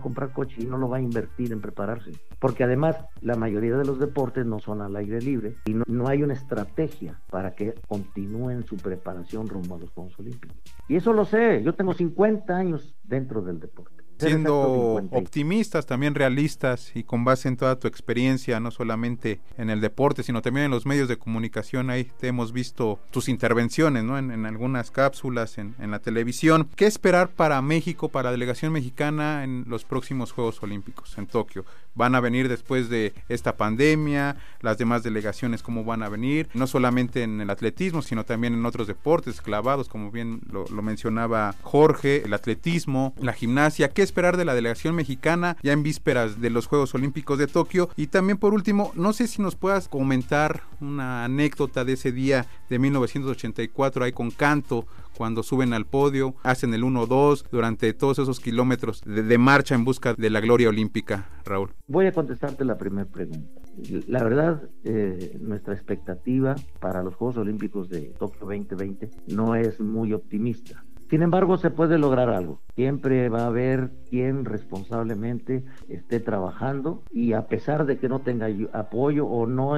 comprar 0.00 0.32
coche 0.32 0.56
y 0.58 0.66
no 0.66 0.78
lo 0.78 0.88
va 0.88 0.98
a 0.98 1.00
invertir 1.00 1.52
en 1.52 1.60
prepararse. 1.60 2.12
Porque 2.38 2.64
además 2.64 2.96
la 3.20 3.36
mayoría 3.36 3.76
de 3.76 3.84
los 3.84 3.98
deportes 3.98 4.46
no 4.46 4.58
son 4.58 4.80
al 4.80 4.96
aire 4.96 5.20
libre 5.20 5.56
y 5.66 5.74
no, 5.74 5.84
no 5.86 6.08
hay 6.08 6.22
una 6.22 6.34
estrategia 6.34 7.20
para 7.30 7.54
que 7.54 7.74
continúen 7.86 8.64
su 8.64 8.76
preparación 8.76 9.48
rumbo 9.48 9.74
a 9.74 9.78
los 9.78 9.90
Juegos 9.90 10.18
Olímpicos. 10.18 10.56
Y 10.88 10.96
eso 10.96 11.12
lo 11.12 11.24
sé, 11.24 11.62
yo 11.62 11.74
tengo 11.74 11.92
50 11.92 12.56
años 12.56 12.94
dentro 13.04 13.42
del 13.42 13.60
deporte 13.60 14.07
siendo 14.18 15.02
optimistas, 15.10 15.86
también 15.86 16.14
realistas 16.14 16.92
y 16.94 17.04
con 17.04 17.24
base 17.24 17.48
en 17.48 17.56
toda 17.56 17.78
tu 17.78 17.88
experiencia, 17.88 18.60
no 18.60 18.70
solamente 18.70 19.40
en 19.56 19.70
el 19.70 19.80
deporte, 19.80 20.22
sino 20.22 20.42
también 20.42 20.66
en 20.66 20.70
los 20.70 20.86
medios 20.86 21.08
de 21.08 21.16
comunicación. 21.16 21.90
Ahí 21.90 22.04
te 22.18 22.28
hemos 22.28 22.52
visto 22.52 22.98
tus 23.10 23.28
intervenciones, 23.28 24.04
¿no? 24.04 24.18
En, 24.18 24.46
algunas 24.46 24.90
cápsulas, 24.90 25.58
en, 25.58 25.74
en, 25.78 25.90
la 25.90 25.98
televisión. 25.98 26.68
¿Qué 26.76 26.86
esperar 26.86 27.28
para 27.28 27.60
México, 27.62 28.08
para 28.08 28.28
la 28.28 28.32
delegación 28.32 28.72
mexicana 28.72 29.44
en 29.44 29.64
los 29.68 29.84
próximos 29.84 30.32
Juegos 30.32 30.62
Olímpicos 30.62 31.16
en 31.18 31.26
Tokio? 31.26 31.64
¿Van 31.94 32.14
a 32.14 32.20
venir 32.20 32.48
después 32.48 32.88
de 32.88 33.12
esta 33.28 33.56
pandemia? 33.56 34.36
¿Las 34.60 34.78
demás 34.78 35.02
delegaciones 35.02 35.62
cómo 35.62 35.84
van 35.84 36.02
a 36.02 36.08
venir? 36.08 36.48
No 36.54 36.66
solamente 36.66 37.24
en 37.24 37.40
el 37.40 37.50
atletismo, 37.50 38.02
sino 38.02 38.24
también 38.24 38.54
en 38.54 38.64
otros 38.66 38.86
deportes 38.86 39.40
clavados, 39.40 39.88
como 39.88 40.10
bien 40.10 40.40
lo, 40.50 40.64
lo 40.68 40.82
mencionaba 40.82 41.54
Jorge, 41.62 42.22
el 42.24 42.34
atletismo, 42.34 43.14
la 43.20 43.32
gimnasia. 43.32 43.88
¿Qué 43.88 44.02
esperar 44.08 44.38
de 44.38 44.46
la 44.46 44.54
delegación 44.54 44.94
mexicana 44.94 45.56
ya 45.62 45.72
en 45.72 45.82
vísperas 45.82 46.40
de 46.40 46.48
los 46.48 46.66
Juegos 46.66 46.94
Olímpicos 46.94 47.38
de 47.38 47.46
Tokio? 47.46 47.90
Y 47.94 48.06
también 48.06 48.38
por 48.38 48.54
último, 48.54 48.90
no 48.94 49.12
sé 49.12 49.26
si 49.26 49.42
nos 49.42 49.54
puedas 49.54 49.88
comentar 49.88 50.62
una 50.80 51.24
anécdota 51.24 51.84
de 51.84 51.92
ese 51.92 52.10
día 52.10 52.46
de 52.70 52.78
1984 52.78 54.04
ahí 54.04 54.12
con 54.12 54.30
Canto, 54.30 54.86
cuando 55.18 55.42
suben 55.42 55.74
al 55.74 55.84
podio, 55.84 56.36
hacen 56.44 56.72
el 56.74 56.84
1-2 56.84 57.44
durante 57.50 57.92
todos 57.92 58.20
esos 58.20 58.38
kilómetros 58.38 59.02
de, 59.04 59.36
marcha 59.36 59.74
en 59.74 59.84
busca 59.84 60.14
de 60.14 60.30
la 60.30 60.40
gloria 60.40 60.68
olímpica, 60.68 61.28
Raúl. 61.44 61.70
Voy 61.88 62.06
a 62.06 62.12
contestarte 62.12 62.64
la 62.64 62.78
primera 62.78 63.08
pregunta. 63.08 63.60
La 64.06 64.22
verdad, 64.22 64.62
eh, 64.84 65.36
nuestra 65.40 65.74
expectativa 65.74 66.54
para 66.78 67.02
los 67.02 67.16
Juegos 67.16 67.36
Olímpicos 67.36 67.88
de 67.88 68.14
Tokio 68.16 68.46
2020 68.46 69.10
no 69.26 69.56
es 69.56 69.80
muy 69.80 70.12
optimista. 70.12 70.84
Sin 71.10 71.22
embargo, 71.22 71.56
se 71.56 71.70
puede 71.70 71.98
lograr 71.98 72.28
algo. 72.28 72.60
Siempre 72.74 73.28
va 73.30 73.42
a 73.42 73.46
haber 73.46 73.90
quien 74.10 74.44
responsablemente 74.44 75.64
esté 75.88 76.20
trabajando 76.20 77.02
y 77.10 77.32
a 77.32 77.46
pesar 77.46 77.86
de 77.86 77.98
que 77.98 78.08
no 78.08 78.20
tenga 78.20 78.48
apoyo 78.74 79.26
o 79.26 79.46
no, 79.46 79.76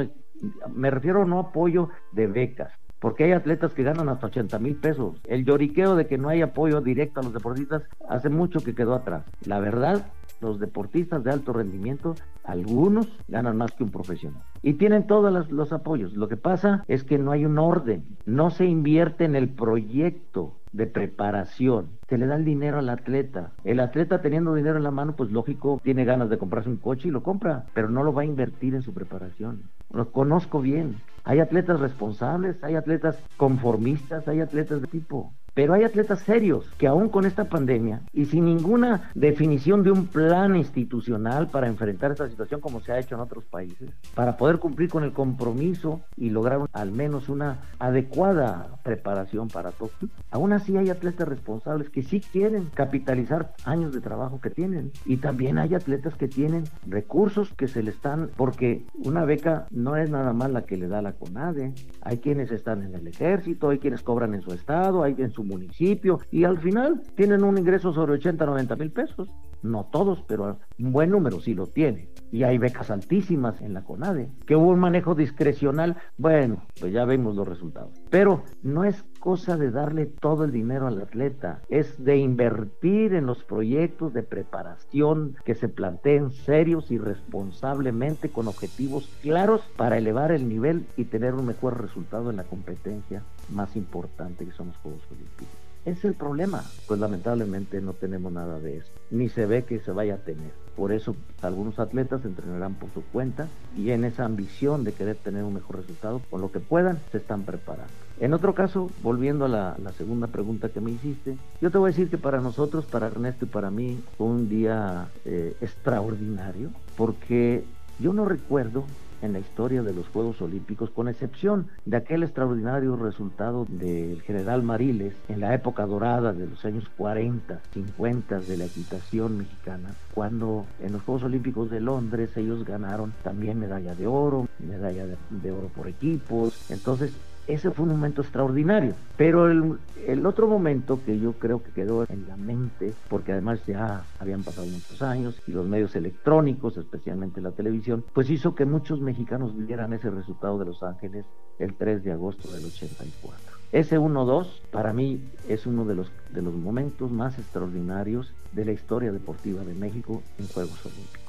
me 0.75 0.91
refiero 0.91 1.23
a 1.23 1.27
no 1.27 1.39
apoyo 1.39 1.91
de 2.13 2.27
becas, 2.27 2.73
porque 2.99 3.25
hay 3.25 3.33
atletas 3.33 3.73
que 3.75 3.85
ganan 3.85 4.09
hasta 4.09 4.27
80 4.27 4.59
mil 4.59 4.77
pesos. 4.77 5.21
El 5.25 5.45
lloriqueo 5.45 5.95
de 5.95 6.09
que 6.09 6.19
no 6.19 6.29
hay 6.29 6.43
apoyo 6.43 6.81
directo 6.81 7.21
a 7.21 7.23
los 7.23 7.33
deportistas 7.33 7.85
hace 8.09 8.29
mucho 8.29 8.61
que 8.61 8.75
quedó 8.75 8.95
atrás. 8.95 9.25
La 9.47 9.61
verdad, 9.61 10.07
los 10.41 10.59
deportistas 10.59 11.25
de 11.25 11.31
alto 11.31 11.53
rendimiento, 11.53 12.15
algunos 12.45 13.09
ganan 13.29 13.57
más 13.57 13.73
que 13.73 13.85
un 13.85 13.91
profesional. 13.91 14.43
Y 14.63 14.75
tienen 14.75 15.07
todos 15.07 15.51
los, 15.51 15.73
apoyos. 15.73 16.15
Lo 16.15 16.29
que 16.29 16.37
pasa 16.37 16.85
es 16.89 17.05
que 17.05 17.19
no 17.19 17.33
hay 17.33 17.45
un 17.45 17.59
orden, 17.59 18.05
no 18.27 18.51
se 18.51 18.67
invierte 18.67 19.25
en 19.25 19.37
el 19.37 19.49
proyecto 19.49 20.57
de 20.73 20.87
preparación. 20.87 21.89
Se 22.09 22.19
le 22.19 22.27
da 22.27 22.37
el 22.37 22.45
dinero 22.45 22.79
al 22.79 22.89
atleta. 22.89 23.53
El 23.65 23.81
atleta 23.81 24.21
teniendo 24.21 24.55
dinero 24.55 24.77
en 24.77 24.85
la 24.85 24.91
mano, 24.91 25.17
pues 25.17 25.31
lógico, 25.31 25.81
tiene 25.83 26.05
ganas 26.05 26.31
de 26.31 26.39
comprarse 26.39 26.69
un 26.69 26.77
coche 26.77 27.09
y 27.09 27.11
lo 27.11 27.23
compra, 27.23 27.67
pero 27.75 27.89
no 27.89 28.03
lo 28.03 28.13
va 28.13 28.23
a 28.23 28.27
invertir 28.27 28.75
en 28.75 28.83
su 28.83 28.93
preparación. 28.93 29.63
Lo 29.93 30.13
conozco 30.13 30.61
bien. 30.61 30.97
Hay 31.25 31.41
atletas 31.41 31.81
responsables, 31.81 32.63
hay 32.63 32.77
atletas 32.77 33.19
conformistas, 33.37 34.27
hay 34.29 34.41
atletas 34.41 34.81
de 34.81 34.87
tipo. 34.87 35.33
Pero 35.61 35.75
hay 35.75 35.85
atletas 35.85 36.21
serios 36.21 36.65
que 36.79 36.87
aún 36.87 37.11
con 37.11 37.27
esta 37.27 37.45
pandemia 37.45 38.01
y 38.15 38.25
sin 38.25 38.47
ninguna 38.47 39.11
definición 39.15 39.83
de 39.83 39.91
un 39.91 40.07
plan 40.07 40.57
institucional 40.57 41.49
para 41.49 41.67
enfrentar 41.67 42.13
esta 42.13 42.31
situación 42.31 42.63
como 42.63 42.81
se 42.81 42.93
ha 42.93 42.99
hecho 42.99 43.15
en 43.15 43.21
otros 43.21 43.45
países, 43.45 43.91
para 44.15 44.39
poder 44.39 44.59
cumplir 44.59 44.89
con 44.89 45.05
el 45.05 45.13
compromiso 45.13 46.01
y 46.17 46.31
lograr 46.31 46.61
al 46.73 46.93
menos 46.93 47.29
una 47.29 47.59
adecuada 47.79 48.79
preparación 48.83 49.49
para 49.49 49.71
Tokio, 49.71 50.09
aún 50.31 50.55
así 50.55 50.79
hay 50.79 50.89
atletas 50.89 51.29
responsables 51.29 51.91
que 51.91 52.05
sí 52.05 52.23
quieren 52.23 52.71
capitalizar 52.73 53.53
años 53.67 53.93
de 53.93 54.01
trabajo 54.01 54.41
que 54.41 54.49
tienen. 54.49 54.93
Y 55.05 55.19
también 55.19 55.59
hay 55.59 55.75
atletas 55.75 56.15
que 56.15 56.27
tienen 56.27 56.65
recursos 56.87 57.53
que 57.53 57.69
se 57.69 57.83
le 57.83 57.91
están, 57.91 58.31
porque 58.35 58.87
una 58.95 59.27
beca 59.27 59.67
no 59.71 59.99
es 59.99 60.09
nada 60.09 60.33
más 60.33 60.51
la 60.51 60.63
que 60.63 60.79
le 60.79 60.89
da 60.89 61.03
la 61.03 61.13
CONADE. 61.13 61.75
Hay 62.01 62.17
quienes 62.17 62.51
están 62.51 62.83
en 62.83 62.95
el 62.95 63.07
ejército, 63.07 63.69
hay 63.69 63.79
quienes 63.79 64.03
cobran 64.03 64.33
en 64.33 64.41
su 64.41 64.55
estado, 64.55 65.03
hay 65.03 65.15
en 65.19 65.31
su 65.33 65.50
municipio 65.51 66.21
y 66.31 66.45
al 66.45 66.59
final 66.59 67.03
tienen 67.17 67.45
un 67.45 67.59
ingreso 67.59 67.93
sobre 67.93 68.15
80, 68.15 68.47
90 68.47 68.77
mil 68.77 68.91
pesos. 68.91 69.29
No 69.63 69.89
todos, 69.93 70.23
pero 70.27 70.59
un 70.79 70.93
buen 70.93 71.11
número 71.11 71.41
sí 71.41 71.55
lo 71.55 71.67
tiene. 71.67 72.09
Y 72.33 72.45
hay 72.45 72.57
becas 72.57 72.91
altísimas 72.91 73.61
en 73.61 73.75
la 73.75 73.85
CONADE. 73.85 74.31
Que 74.47 74.57
hubo 74.57 74.69
un 74.69 74.81
manejo 74.81 75.15
discrecional, 75.15 75.97
bueno, 76.17 76.63
pues 76.81 76.93
ya 76.93 77.05
vemos 77.05 77.37
los 77.37 77.47
resultados. 77.47 77.93
Pero 78.09 78.45
no 78.63 78.85
es 78.85 79.05
cosa 79.21 79.57
de 79.57 79.71
darle 79.71 80.07
todo 80.07 80.45
el 80.45 80.51
dinero 80.51 80.87
al 80.87 81.01
atleta, 81.01 81.61
es 81.69 82.03
de 82.03 82.17
invertir 82.17 83.15
en 83.15 83.27
los 83.27 83.45
proyectos 83.45 84.13
de 84.13 84.23
preparación 84.23 85.37
que 85.45 85.55
se 85.55 85.69
planteen 85.69 86.31
serios 86.31 86.91
y 86.91 86.99
responsablemente 86.99 88.31
con 88.31 88.49
objetivos 88.49 89.09
claros 89.23 89.61
para 89.77 89.99
elevar 89.99 90.33
el 90.33 90.49
nivel 90.49 90.87
y 90.97 91.05
tener 91.05 91.35
un 91.35 91.47
mejor 91.47 91.81
resultado 91.81 92.31
en 92.31 92.37
la 92.37 92.45
competencia 92.45 93.23
más 93.51 93.77
importante 93.77 94.45
que 94.45 94.53
son 94.53 94.69
los 94.69 94.77
Juegos 94.79 95.03
Olímpicos. 95.11 95.70
Es 95.85 96.05
el 96.05 96.15
problema. 96.15 96.65
Pues 96.87 97.01
lamentablemente 97.01 97.81
no 97.81 97.95
tenemos 97.95 98.33
nada 98.33 98.59
de 98.59 98.79
eso, 98.79 98.91
ni 99.11 99.29
se 99.29 99.47
ve 99.47 99.65
que 99.65 99.81
se 99.81 99.93
vaya 99.93 100.15
a 100.15 100.19
tener. 100.19 100.53
Por 100.77 100.93
eso 100.93 101.17
algunos 101.43 101.79
atletas 101.79 102.25
entrenarán 102.25 102.75
por 102.75 102.91
su 102.93 103.03
cuenta 103.03 103.49
y 103.77 103.91
en 103.91 104.05
esa 104.05 104.25
ambición 104.25 104.85
de 104.85 104.93
querer 104.93 105.17
tener 105.17 105.45
un 105.45 105.55
mejor 105.55 105.77
resultado, 105.77 106.21
con 106.31 106.41
lo 106.41 106.53
que 106.53 106.61
puedan, 106.61 106.99
se 107.13 107.19
están 107.19 107.43
preparando. 107.43 107.93
En 108.21 108.35
otro 108.35 108.55
caso, 108.55 108.91
volviendo 109.03 109.47
a 109.47 109.49
la, 109.49 109.77
segunda 109.97 110.27
pregunta 110.27 110.69
que 110.69 110.81
me 110.81 110.91
hiciste, 110.91 111.39
yo 111.61 111.71
te 111.71 111.79
voy 111.79 111.89
a 111.89 111.93
decir 111.93 112.11
que 112.11 112.19
para 112.19 112.41
nosotros, 112.41 112.85
para 112.85 113.07
Ernesto 113.07 113.47
y 113.47 113.49
para 113.49 113.71
mí, 113.71 114.03
fue 114.19 114.27
un 114.27 114.49
día 114.49 115.09
eh, 115.25 115.57
extraordinario, 115.63 116.71
porque 116.97 117.65
yo 117.99 118.13
no 118.13 118.27
recuerdo 118.27 118.85
en 119.23 119.33
la 119.33 119.39
historia 119.39 119.83
de 119.83 119.93
los 119.93 120.09
Juegos 120.09 120.41
Olímpicos, 120.43 120.91
con 120.91 121.09
excepción 121.09 121.69
de 121.85 121.97
aquel 121.97 122.23
extraordinario 122.23 122.97
resultado 122.97 123.67
del 123.69 124.23
general 124.23 124.63
Mariles 124.63 125.15
en 125.29 125.41
la 125.41 125.55
época 125.55 125.87
dorada 125.87 126.33
de 126.33 126.47
los 126.47 126.65
años 126.65 126.85
40, 126.97 127.61
50 127.73 128.41
de 128.41 128.57
la 128.57 128.65
equitación 128.65 129.39
mexicana, 129.39 129.91
cuando 130.15 130.67
en 130.81 130.93
los 130.93 131.03
Juegos 131.03 131.25
Olímpicos 131.25 131.71
de 131.71 131.81
Londres 131.81 132.37
ellos 132.37 132.65
ganaron 132.65 133.13
también 133.23 133.59
medalla 133.59 133.95
de 133.95 134.07
oro, 134.07 134.49
medalla 134.59 135.07
de, 135.07 135.17
de 135.31 135.53
oro 135.53 135.69
por 135.69 135.89
equipos. 135.89 136.71
Entonces, 136.71 137.13
ese 137.47 137.71
fue 137.71 137.85
un 137.85 137.93
momento 137.93 138.23
extraordinario. 138.23 138.95
Pero 139.17 139.51
el, 139.51 140.27
otro 140.27 140.49
momento 140.49 141.01
que 141.05 141.19
yo 141.19 141.33
creo 141.33 141.63
que 141.63 141.73
quedó 141.73 142.05
en 142.09 142.27
la 142.29 142.37
mente, 142.37 142.93
porque 143.09 143.33
además 143.33 143.61
ya 143.67 144.05
habían 144.19 144.43
pasado 144.43 144.67
muchos 144.67 145.03
años 145.03 145.41
y 145.47 145.53
los 145.53 145.67
medios 145.67 145.95
electrónicos, 145.97 146.77
especialmente 146.77 147.41
la 147.41 147.53
televisión, 147.53 148.05
pues 148.13 148.31
hizo 148.31 148.55
que 148.55 148.65
muchos 148.65 149.01
mexicanos 149.01 149.57
vieran 149.57 149.93
ese 149.93 150.11
resultado 150.11 150.59
de 150.59 150.67
Los 150.67 150.83
Ángeles 150.83 151.25
el 151.59 151.75
3 151.75 152.05
de 152.05 152.13
agosto 152.13 152.51
del 152.51 152.65
84. 152.65 153.61
Ese 153.73 153.99
1-2 153.99 154.49
para 154.73 154.93
mí 154.93 155.23
es 155.49 155.67
uno 155.67 155.85
de 155.85 155.95
los, 155.95 156.11
de 156.31 156.43
los 156.43 156.55
momentos 156.55 157.11
más 157.11 157.39
extraordinarios 157.39 158.33
de 158.53 158.65
la 158.65 158.73
historia 158.73 159.13
deportiva 159.13 159.63
de 159.63 159.75
México 159.75 160.23
en 160.39 160.49
Juegos 160.49 160.85
Olímpicos. 160.85 161.20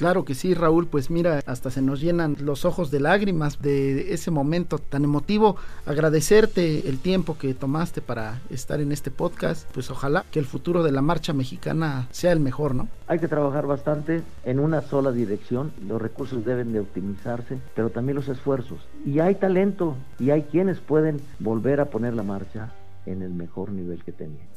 Claro 0.00 0.24
que 0.24 0.34
sí, 0.34 0.54
Raúl, 0.54 0.86
pues 0.86 1.10
mira, 1.10 1.42
hasta 1.44 1.70
se 1.70 1.82
nos 1.82 2.00
llenan 2.00 2.34
los 2.40 2.64
ojos 2.64 2.90
de 2.90 3.00
lágrimas 3.00 3.60
de 3.60 4.14
ese 4.14 4.30
momento 4.30 4.78
tan 4.78 5.04
emotivo. 5.04 5.56
Agradecerte 5.84 6.88
el 6.88 6.98
tiempo 7.00 7.36
que 7.36 7.52
tomaste 7.52 8.00
para 8.00 8.40
estar 8.48 8.80
en 8.80 8.92
este 8.92 9.10
podcast, 9.10 9.70
pues 9.74 9.90
ojalá 9.90 10.24
que 10.30 10.38
el 10.38 10.46
futuro 10.46 10.82
de 10.82 10.90
la 10.90 11.02
marcha 11.02 11.34
mexicana 11.34 12.08
sea 12.12 12.32
el 12.32 12.40
mejor, 12.40 12.74
¿no? 12.74 12.88
Hay 13.08 13.18
que 13.18 13.28
trabajar 13.28 13.66
bastante 13.66 14.22
en 14.46 14.58
una 14.58 14.80
sola 14.80 15.12
dirección, 15.12 15.70
los 15.86 16.00
recursos 16.00 16.46
deben 16.46 16.72
de 16.72 16.80
optimizarse, 16.80 17.58
pero 17.74 17.90
también 17.90 18.16
los 18.16 18.28
esfuerzos. 18.28 18.78
Y 19.04 19.18
hay 19.18 19.34
talento 19.34 19.96
y 20.18 20.30
hay 20.30 20.44
quienes 20.44 20.78
pueden 20.78 21.20
volver 21.40 21.78
a 21.78 21.90
poner 21.90 22.14
la 22.14 22.22
marcha 22.22 22.72
en 23.04 23.20
el 23.20 23.34
mejor 23.34 23.70
nivel 23.70 24.02
que 24.02 24.12
tenían. 24.12 24.48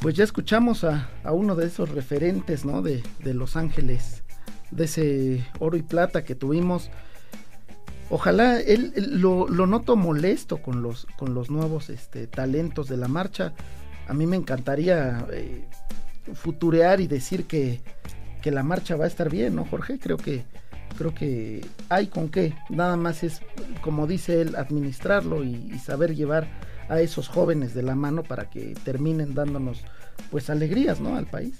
Pues 0.00 0.14
ya 0.14 0.24
escuchamos 0.24 0.82
a, 0.84 1.10
uno 1.30 1.54
de 1.54 1.66
esos 1.66 1.90
referentes, 1.90 2.64
¿no? 2.64 2.80
De, 2.80 3.02
Los 3.22 3.54
Ángeles, 3.54 4.22
de 4.70 4.84
ese 4.84 5.46
oro 5.58 5.76
y 5.76 5.82
plata 5.82 6.24
que 6.24 6.34
tuvimos. 6.34 6.90
Ojalá 8.08 8.58
él, 8.60 8.94
lo, 8.96 9.46
noto 9.46 9.96
molesto 9.96 10.62
con 10.62 10.82
los, 10.82 11.06
con 11.18 11.34
los 11.34 11.50
nuevos 11.50 11.90
este, 11.90 12.26
talentos 12.26 12.88
de 12.88 12.96
la 12.96 13.08
marcha. 13.08 13.52
A 14.08 14.14
mí 14.14 14.26
me 14.26 14.36
encantaría 14.36 15.26
eh, 15.32 15.66
futurear 16.32 17.02
y 17.02 17.06
decir 17.06 17.44
que, 17.44 17.82
que 18.40 18.50
la 18.50 18.62
marcha 18.62 18.96
va 18.96 19.04
a 19.04 19.08
estar 19.08 19.28
bien, 19.28 19.54
¿no, 19.54 19.66
Jorge? 19.66 19.98
Creo 19.98 20.16
que, 20.16 20.44
creo 20.96 21.14
que 21.14 21.62
hay 21.90 22.06
con 22.06 22.30
qué. 22.30 22.54
Nada 22.70 22.96
más 22.96 23.22
es, 23.22 23.42
como 23.82 24.06
dice 24.06 24.40
él, 24.40 24.56
administrarlo 24.56 25.44
y 25.44 25.78
saber 25.78 26.14
llevar 26.16 26.48
a 26.90 27.00
esos 27.00 27.28
jóvenes 27.28 27.72
de 27.72 27.82
la 27.82 27.94
mano 27.94 28.24
para 28.24 28.50
que 28.50 28.74
terminen 28.84 29.32
dándonos 29.32 29.82
pues 30.30 30.50
alegrías, 30.50 31.00
¿no? 31.00 31.16
Al 31.16 31.26
país. 31.26 31.54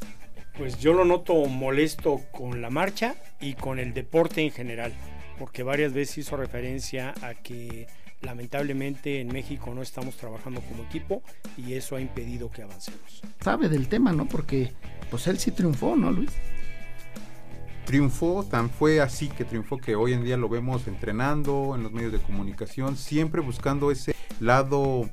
Pues 0.58 0.78
yo 0.78 0.92
lo 0.92 1.04
noto 1.04 1.46
molesto 1.46 2.20
con 2.32 2.60
la 2.60 2.68
marcha 2.68 3.14
y 3.40 3.54
con 3.54 3.78
el 3.78 3.94
deporte 3.94 4.42
en 4.42 4.50
general, 4.50 4.92
porque 5.38 5.62
varias 5.62 5.92
veces 5.92 6.18
hizo 6.18 6.36
referencia 6.36 7.14
a 7.22 7.34
que 7.34 7.86
lamentablemente 8.20 9.20
en 9.20 9.28
México 9.28 9.72
no 9.72 9.82
estamos 9.82 10.16
trabajando 10.16 10.60
como 10.62 10.82
equipo 10.82 11.22
y 11.56 11.74
eso 11.74 11.96
ha 11.96 12.00
impedido 12.00 12.50
que 12.50 12.62
avancemos. 12.62 13.22
Sabe 13.40 13.68
del 13.68 13.88
tema, 13.88 14.12
¿no? 14.12 14.26
Porque 14.26 14.72
pues 15.10 15.26
él 15.28 15.38
sí 15.38 15.52
triunfó, 15.52 15.96
¿no, 15.96 16.10
Luis? 16.10 16.30
Triunfó, 17.90 18.44
tan 18.48 18.70
fue 18.70 19.00
así 19.00 19.26
que 19.26 19.44
triunfó 19.44 19.76
que 19.76 19.96
hoy 19.96 20.12
en 20.12 20.22
día 20.22 20.36
lo 20.36 20.48
vemos 20.48 20.86
entrenando 20.86 21.72
en 21.74 21.82
los 21.82 21.90
medios 21.90 22.12
de 22.12 22.20
comunicación, 22.20 22.96
siempre 22.96 23.40
buscando 23.40 23.90
ese 23.90 24.14
lado 24.38 25.10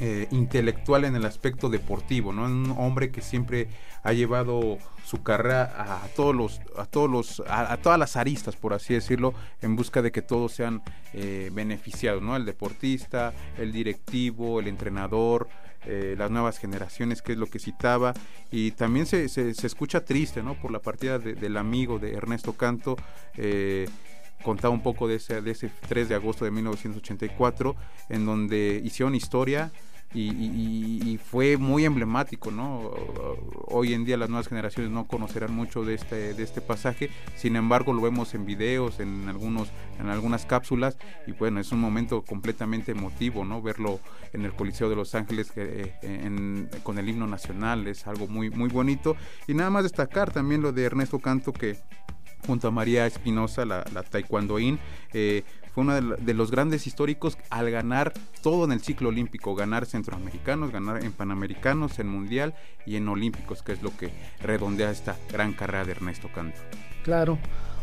eh, 0.00 0.28
intelectual 0.30 1.04
en 1.04 1.16
el 1.16 1.24
aspecto 1.24 1.68
deportivo, 1.68 2.32
¿no? 2.32 2.44
Un 2.44 2.74
hombre 2.78 3.10
que 3.10 3.22
siempre 3.22 3.68
ha 4.02 4.12
llevado 4.12 4.78
su 5.04 5.22
carrera 5.22 6.02
a 6.02 6.08
todos 6.08 6.34
los, 6.34 6.60
a 6.76 6.86
todos 6.86 7.10
los, 7.10 7.42
a, 7.48 7.76
todas 7.78 7.98
las 7.98 8.16
aristas, 8.16 8.56
por 8.56 8.74
así 8.74 8.94
decirlo, 8.94 9.34
en 9.62 9.76
busca 9.76 10.02
de 10.02 10.12
que 10.12 10.22
todos 10.22 10.52
sean 10.52 10.82
eh, 11.12 11.50
beneficiados, 11.52 12.22
¿no? 12.22 12.36
El 12.36 12.44
deportista, 12.44 13.32
el 13.56 13.72
directivo, 13.72 14.60
el 14.60 14.68
entrenador, 14.68 15.48
eh, 15.86 16.16
las 16.18 16.30
nuevas 16.30 16.58
generaciones, 16.58 17.22
que 17.22 17.32
es 17.32 17.38
lo 17.38 17.46
que 17.46 17.60
citaba, 17.60 18.12
y 18.50 18.72
también 18.72 19.06
se, 19.06 19.28
se, 19.28 19.50
escucha 19.50 20.04
triste, 20.04 20.42
¿no? 20.42 20.54
Por 20.54 20.72
la 20.72 20.80
partida 20.80 21.18
del 21.18 21.56
amigo 21.56 21.98
de 22.00 22.14
Ernesto 22.14 22.54
Canto. 22.54 22.96
Eh, 23.36 23.88
contaba 24.42 24.72
un 24.72 24.82
poco 24.82 25.08
de 25.08 25.16
ese, 25.16 25.40
de 25.42 25.50
ese 25.50 25.70
3 25.88 26.08
de 26.08 26.14
agosto 26.14 26.44
de 26.44 26.50
1984, 26.50 27.76
en 28.08 28.26
donde 28.26 28.80
hicieron 28.84 29.14
historia 29.14 29.72
y, 30.14 31.18
fue 31.18 31.56
muy 31.56 31.84
emblemático, 31.84 32.50
¿no? 32.50 32.90
Hoy 33.66 33.92
en 33.92 34.04
día 34.04 34.16
las 34.16 34.28
nuevas 34.28 34.48
generaciones 34.48 34.90
no 34.90 35.06
conocerán 35.06 35.54
mucho 35.54 35.84
de 35.84 35.94
este, 35.94 36.34
de 36.34 36.42
este 36.42 36.60
pasaje, 36.60 37.10
sin 37.34 37.56
embargo 37.56 37.92
lo 37.92 38.00
vemos 38.00 38.34
en 38.34 38.46
videos, 38.46 39.00
en, 39.00 39.28
algunos, 39.28 39.68
en 39.98 40.08
algunas 40.08 40.46
cápsulas, 40.46 40.96
y 41.26 41.32
bueno, 41.32 41.60
es 41.60 41.72
un 41.72 41.80
momento 41.80 42.22
completamente 42.22 42.92
emotivo, 42.92 43.44
¿no? 43.44 43.60
Verlo 43.60 44.00
en 44.32 44.44
el 44.44 44.52
Coliseo 44.52 44.88
de 44.88 44.96
Los 44.96 45.14
Ángeles 45.14 45.52
eh, 45.56 46.68
con 46.82 46.98
el 46.98 47.08
himno 47.08 47.26
nacional 47.26 47.86
es 47.86 48.06
algo 48.06 48.26
muy, 48.26 48.50
muy 48.50 48.68
bonito. 48.68 49.16
Y 49.46 49.54
nada 49.54 49.70
más 49.70 49.82
destacar 49.82 50.32
también 50.32 50.62
lo 50.62 50.72
de 50.72 50.84
Ernesto 50.84 51.18
Canto 51.18 51.52
que 51.52 51.76
junto 52.46 52.68
a 52.68 52.70
María 52.70 53.06
Espinosa, 53.06 53.64
la, 53.64 53.84
la 53.92 54.02
taekwondoín, 54.02 54.78
eh, 55.12 55.42
fue 55.76 55.82
uno 55.82 56.00
de, 56.00 56.32
los 56.32 56.50
grandes 56.50 56.86
históricos 56.86 57.36
al 57.50 57.70
ganar 57.70 58.14
todo 58.42 58.64
en 58.64 58.72
el 58.72 58.80
ciclo 58.80 59.10
olímpico, 59.10 59.54
ganar 59.54 59.84
centroamericanos, 59.84 60.72
ganar 60.72 61.04
en 61.04 61.12
panamericanos, 61.12 61.98
en 61.98 62.08
mundial 62.08 62.54
y 62.86 62.96
en 62.96 63.06
olímpicos, 63.08 63.62
que 63.62 63.72
es 63.72 63.82
lo 63.82 63.94
que 63.94 64.10
redondea 64.40 64.90
esta 64.90 65.16
gran 65.30 65.52
carrera 65.52 65.84
de 65.84 65.92
Ernesto 65.92 66.30
Canto. 66.34 66.58
Claro. 67.04 67.38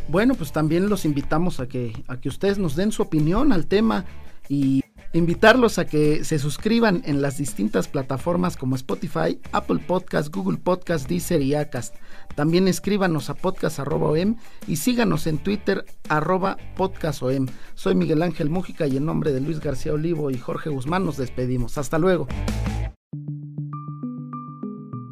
Bueno, 0.08 0.34
pues 0.34 0.50
también 0.50 0.88
los 0.88 1.04
invitamos 1.04 1.60
a 1.60 1.68
que, 1.68 1.92
a 2.08 2.16
que 2.16 2.28
ustedes 2.28 2.58
nos 2.58 2.74
den 2.74 2.90
su 2.90 3.00
opinión 3.00 3.52
al 3.52 3.66
tema 3.66 4.04
y 4.48 4.83
invitarlos 5.14 5.78
a 5.78 5.86
que 5.86 6.24
se 6.24 6.38
suscriban 6.38 7.02
en 7.06 7.22
las 7.22 7.38
distintas 7.38 7.88
plataformas 7.88 8.56
como 8.56 8.74
Spotify, 8.74 9.40
Apple 9.52 9.78
Podcast, 9.78 10.34
Google 10.34 10.58
Podcast, 10.58 11.08
Deezer 11.08 11.40
y 11.40 11.54
Acast. 11.54 11.94
También 12.34 12.68
escríbanos 12.68 13.30
a 13.30 13.34
podcast.om 13.34 14.36
y 14.66 14.76
síganos 14.76 15.26
en 15.26 15.38
Twitter 15.38 15.84
arroba 16.08 16.58
podcastom. 16.76 17.46
Soy 17.74 17.94
Miguel 17.94 18.22
Ángel 18.22 18.50
Mújica 18.50 18.86
y 18.88 18.96
en 18.96 19.06
nombre 19.06 19.32
de 19.32 19.40
Luis 19.40 19.60
García 19.60 19.94
Olivo 19.94 20.30
y 20.30 20.38
Jorge 20.38 20.68
Guzmán 20.68 21.06
nos 21.06 21.16
despedimos. 21.16 21.78
Hasta 21.78 21.98
luego. 21.98 22.26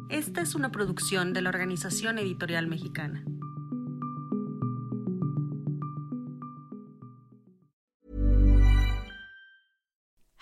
Esta 0.09 0.41
es 0.41 0.53
una 0.53 0.71
producción 0.71 1.33
de 1.33 1.41
la 1.41 1.49
Organización 1.49 2.19
Editorial 2.19 2.67
Mexicana. 2.67 3.23